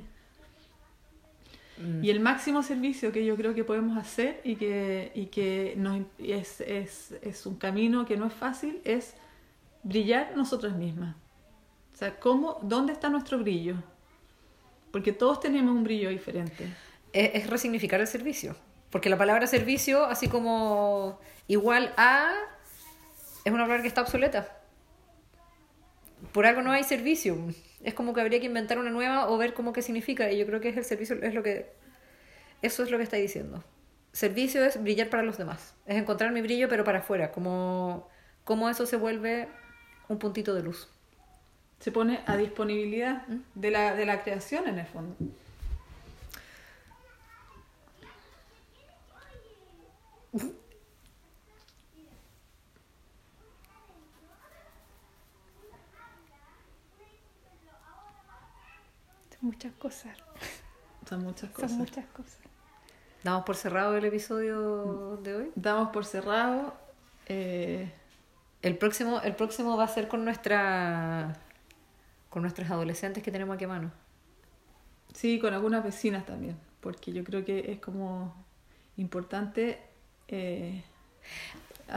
Y 2.03 2.09
el 2.09 2.21
máximo 2.21 2.63
servicio 2.63 3.13
que 3.13 3.27
yo 3.27 3.37
creo 3.37 3.55
que 3.55 3.63
podemos 3.63 3.99
hacer 3.99 4.41
y 4.45 4.57
que, 4.57 5.13
y 5.15 5.27
que 5.27 5.75
nos, 5.77 6.01
es, 6.19 6.63
es, 6.63 7.15
es 7.21 7.45
un 7.45 7.57
camino 7.57 8.07
que 8.07 8.17
no 8.17 8.27
es 8.27 8.33
fácil, 8.33 8.81
es 8.85 9.13
brillar 9.83 10.35
nosotras 10.35 10.75
mismas. 10.75 11.15
O 11.93 11.99
sea, 11.99 12.19
¿cómo, 12.19 12.59
¿dónde 12.63 12.95
está 12.95 13.11
nuestro 13.11 13.39
brillo? 13.39 13.77
Porque 14.91 15.13
todos 15.13 15.39
tenemos 15.39 15.75
un 15.75 15.85
brillo 15.85 16.09
diferente. 16.09 16.65
Es, 17.13 17.35
es 17.35 17.51
resignificar 17.51 18.01
el 18.01 18.07
servicio. 18.07 18.57
Porque 18.91 19.11
la 19.11 19.19
palabra 19.19 19.47
servicio, 19.47 20.07
así 20.07 20.29
como 20.29 21.21
igual 21.47 21.93
a, 21.99 22.33
es 23.45 23.53
una 23.53 23.65
palabra 23.65 23.83
que 23.83 23.89
está 23.89 24.01
obsoleta. 24.01 24.56
Por 26.37 26.45
algo 26.45 26.61
no 26.61 26.71
hay 26.71 26.85
servicio. 26.85 27.35
Es 27.83 27.95
como 27.95 28.13
que 28.13 28.21
habría 28.21 28.41
que 28.41 28.45
inventar 28.45 28.79
una 28.79 28.91
nueva 28.91 29.31
o 29.31 29.39
ver 29.39 29.55
cómo 29.55 29.73
qué 29.73 29.81
significa. 29.81 30.31
Y 30.31 30.37
yo 30.37 30.45
creo 30.45 30.61
que 30.61 30.69
es 30.69 30.77
el 30.77 30.85
servicio, 30.85 31.17
es 31.23 31.33
lo 31.33 31.43
que. 31.43 31.73
Eso 32.61 32.83
es 32.83 32.91
lo 32.91 32.99
que 32.99 33.05
está 33.05 33.17
diciendo. 33.17 33.65
Servicio 34.13 34.63
es 34.63 34.83
brillar 34.83 35.09
para 35.09 35.23
los 35.23 35.39
demás. 35.39 35.73
Es 35.87 35.97
encontrar 35.97 36.33
mi 36.33 36.43
brillo, 36.43 36.69
pero 36.69 36.85
para 36.85 36.99
afuera. 36.99 37.33
Como, 37.33 38.07
como 38.45 38.69
eso 38.69 38.85
se 38.85 38.97
vuelve 38.97 39.49
un 40.11 40.19
puntito 40.19 40.53
de 40.53 40.63
luz. 40.63 40.91
Se 41.81 41.91
pone 41.91 42.21
a 42.27 42.37
disponibilidad 42.37 43.23
de 43.55 43.71
la, 43.71 43.95
de 43.95 44.05
la 44.05 44.23
creación 44.23 44.69
en 44.69 44.79
el 44.79 44.87
fondo. 44.87 45.17
Muchas 59.47 59.73
cosas. 59.75 60.17
Son 61.09 61.23
muchas 61.23 61.51
cosas. 61.51 61.71
Son 61.71 61.79
muchas 61.79 62.05
cosas. 62.07 62.39
Damos 63.23 63.45
por 63.45 63.57
cerrado 63.57 63.97
el 63.97 64.05
episodio 64.05 65.17
de 65.19 65.35
hoy. 65.37 65.53
Damos 65.55 65.89
por 65.91 66.05
cerrado. 66.05 66.75
eh, 67.29 67.91
El 68.63 68.77
próximo, 68.79 69.21
el 69.23 69.35
próximo 69.35 69.77
va 69.77 69.85
a 69.85 69.89
ser 69.89 70.09
con 70.09 70.25
nuestra 70.25 71.37
con 72.31 72.43
nuestras 72.43 72.71
adolescentes 72.71 73.23
que 73.23 73.31
tenemos 73.33 73.55
aquí 73.55 73.65
a 73.65 73.69
mano. 73.69 73.91
Sí, 75.15 75.39
con 75.41 75.55
algunas 75.55 75.83
vecinas 75.83 76.27
también, 76.27 76.59
porque 76.81 77.13
yo 77.13 77.25
creo 77.25 77.45
que 77.45 77.73
es 77.73 77.81
como 77.81 78.35
importante. 78.99 79.81
eh, 80.29 80.83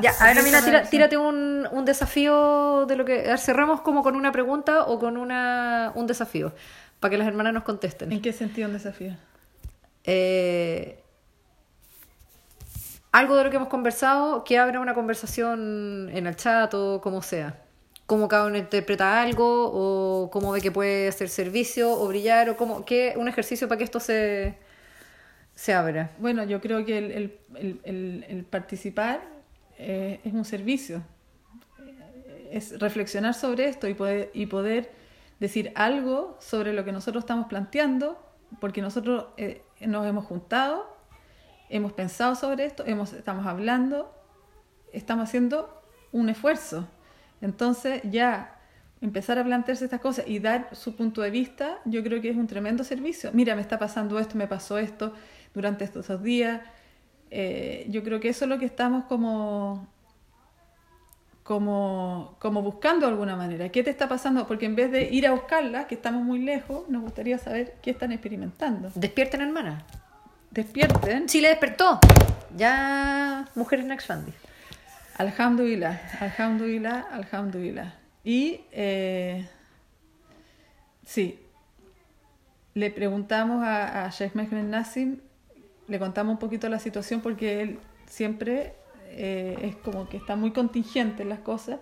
Ya, 0.02 0.12
a 0.20 0.28
ver, 0.28 0.38
esa 0.38 0.64
tira- 0.64 0.90
tírate 0.90 1.18
un, 1.18 1.68
un 1.72 1.84
desafío 1.86 2.86
de 2.86 2.96
lo 2.96 3.04
que. 3.06 3.36
Cerramos 3.38 3.82
como 3.82 4.02
con 4.04 4.16
una 4.16 4.32
pregunta 4.32 4.86
o 4.86 4.98
con 5.00 5.18
una, 5.18 5.92
un 5.96 6.08
desafío, 6.08 6.54
para 7.00 7.12
que 7.12 7.18
las 7.18 7.28
hermanas 7.28 7.54
nos 7.54 7.64
contesten. 7.64 8.12
¿En 8.12 8.22
qué 8.22 8.34
sentido 8.34 8.68
un 8.68 8.74
desafío? 8.74 9.16
eh, 10.04 11.00
algo 13.12 13.36
de 13.36 13.44
lo 13.44 13.50
que 13.50 13.56
hemos 13.56 13.70
conversado, 13.70 14.44
que 14.44 14.58
abra 14.58 14.80
una 14.80 14.94
conversación 14.94 16.10
en 16.14 16.28
el 16.28 16.36
chat 16.36 16.74
o 16.74 17.02
como 17.02 17.22
sea. 17.22 17.60
Cómo 18.06 18.28
cada 18.28 18.46
uno 18.46 18.58
interpreta 18.58 19.22
algo 19.22 19.70
o 19.72 20.30
cómo 20.32 20.52
ve 20.52 20.62
que 20.62 20.72
puede 20.72 21.08
hacer 21.08 21.30
servicio 21.30 21.92
o 21.92 22.08
brillar 22.08 22.50
o 22.50 22.58
cómo, 22.58 22.86
que 22.86 23.14
un 23.18 23.28
ejercicio 23.28 23.68
para 23.68 23.78
que 23.80 23.84
esto 23.84 24.00
se, 24.00 24.56
se 25.56 25.74
abra. 25.74 26.12
Bueno, 26.20 26.44
yo 26.44 26.60
creo 26.62 26.86
que 26.86 26.98
el, 26.98 27.38
el- 27.56 28.26
el- 28.28 28.46
participar 28.50 29.22
eh, 29.78 30.20
es 30.24 30.34
un 30.34 30.46
servicio. 30.46 31.04
Es 32.52 32.80
reflexionar 32.80 33.34
sobre 33.36 33.68
esto 33.70 33.88
y 33.88 33.94
poder, 33.94 34.32
y 34.34 34.48
poder 34.48 34.92
decir 35.40 35.72
algo 35.76 36.38
sobre 36.40 36.74
lo 36.74 36.84
que 36.84 36.92
nosotros 36.92 37.24
estamos 37.24 37.48
planteando, 37.48 38.18
porque 38.60 38.82
nosotros 38.82 39.28
eh, 39.38 39.64
nos 39.82 40.06
hemos 40.06 40.26
juntado, 40.26 40.98
hemos 41.70 41.94
pensado 41.94 42.36
sobre 42.36 42.66
esto, 42.66 42.84
hemos, 42.86 43.14
estamos 43.14 43.46
hablando, 43.46 44.14
estamos 44.92 45.30
haciendo 45.30 45.82
un 46.12 46.30
esfuerzo. 46.30 46.88
Entonces 47.42 48.02
ya 48.04 48.60
empezar 49.02 49.40
a 49.40 49.46
plantearse 49.46 49.86
estas 49.86 50.02
cosas 50.02 50.26
y 50.28 50.40
dar 50.40 50.76
su 50.76 50.96
punto 50.96 51.22
de 51.22 51.30
vista, 51.30 51.80
yo 51.86 52.04
creo 52.04 52.22
que 52.22 52.30
es 52.30 52.38
un 52.38 52.48
tremendo 52.48 52.84
servicio. 52.84 53.32
Mira, 53.34 53.56
me 53.56 53.62
está 53.62 53.80
pasando 53.80 54.20
esto, 54.20 54.38
me 54.38 54.48
pasó 54.48 54.78
esto 54.78 55.14
durante 55.54 55.86
estos 55.86 56.08
dos 56.08 56.22
días. 56.22 56.62
Eh, 57.32 57.86
yo 57.90 58.04
creo 58.04 58.20
que 58.20 58.30
eso 58.30 58.46
es 58.46 58.50
lo 58.50 58.58
que 58.58 58.66
estamos 58.66 59.06
como, 59.06 59.88
como, 61.50 62.36
como 62.38 62.62
buscando 62.62 63.08
de 63.08 63.12
alguna 63.12 63.36
manera. 63.36 63.70
¿Qué 63.70 63.82
te 63.82 63.90
está 63.90 64.08
pasando? 64.08 64.46
Porque 64.46 64.68
en 64.68 64.76
vez 64.76 64.92
de 64.92 65.10
ir 65.10 65.26
a 65.26 65.32
buscarlas, 65.32 65.88
que 65.88 65.96
estamos 65.96 66.22
muy 66.22 66.38
lejos, 66.38 66.88
nos 66.90 67.02
gustaría 67.02 67.40
saber 67.40 67.74
qué 67.82 67.90
están 67.90 68.12
experimentando. 68.12 68.92
Despierten, 68.94 69.42
hermana. 69.42 69.84
Despierten. 70.52 71.26
Chile 71.26 71.48
despertó. 71.48 72.00
Ya, 72.56 73.48
mujeres 73.56 73.86
Next 73.86 74.06
Fundy. 74.06 74.32
Alhamdulillah, 75.18 76.00
alhamdulillah, 76.20 77.08
alhamdulillah. 77.14 77.96
Y 78.24 78.62
eh, 78.72 79.50
sí, 81.04 81.40
le 82.76 82.92
preguntamos 82.92 83.66
a, 83.66 84.06
a 84.06 84.10
Sheikh 84.12 84.36
Mehmet 84.36 84.66
Nassim, 84.66 85.18
le 85.88 85.98
contamos 85.98 86.34
un 86.34 86.40
poquito 86.40 86.70
la 86.70 86.78
situación 86.78 87.22
porque 87.22 87.62
él 87.62 87.80
siempre 88.06 88.76
eh, 89.12 89.58
es 89.64 89.76
como 89.78 90.08
que 90.08 90.18
está 90.18 90.36
muy 90.36 90.52
contingente 90.52 91.24
en 91.24 91.30
las 91.30 91.40
cosas 91.40 91.80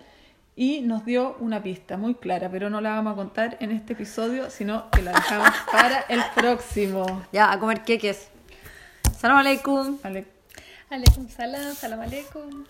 y 0.56 0.82
nos 0.82 1.06
dio 1.06 1.36
una 1.40 1.62
pista 1.62 1.98
muy 1.98 2.16
clara, 2.16 2.50
pero 2.50 2.70
no 2.70 2.82
la 2.82 2.90
vamos 2.96 3.14
a 3.14 3.16
contar 3.16 3.58
en 3.60 3.72
este 3.72 3.94
episodio, 3.94 4.50
sino 4.50 4.90
que 4.90 5.04
la 5.04 5.12
dejamos 5.12 5.50
para 5.72 6.02
el 6.10 6.22
próximo. 6.36 7.22
Ya, 7.32 7.52
a 7.52 7.60
comer 7.60 7.84
queques. 7.84 8.30
Salam 9.18 9.38
aleikum. 9.38 10.00
Ale, 10.04 10.26
Aleikum 10.90 11.30
salam, 11.30 11.74
salam 11.76 12.02
aleikum. 12.02 12.66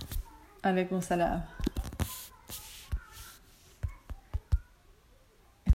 alaikum 0.64 1.02
salam. 1.02 1.44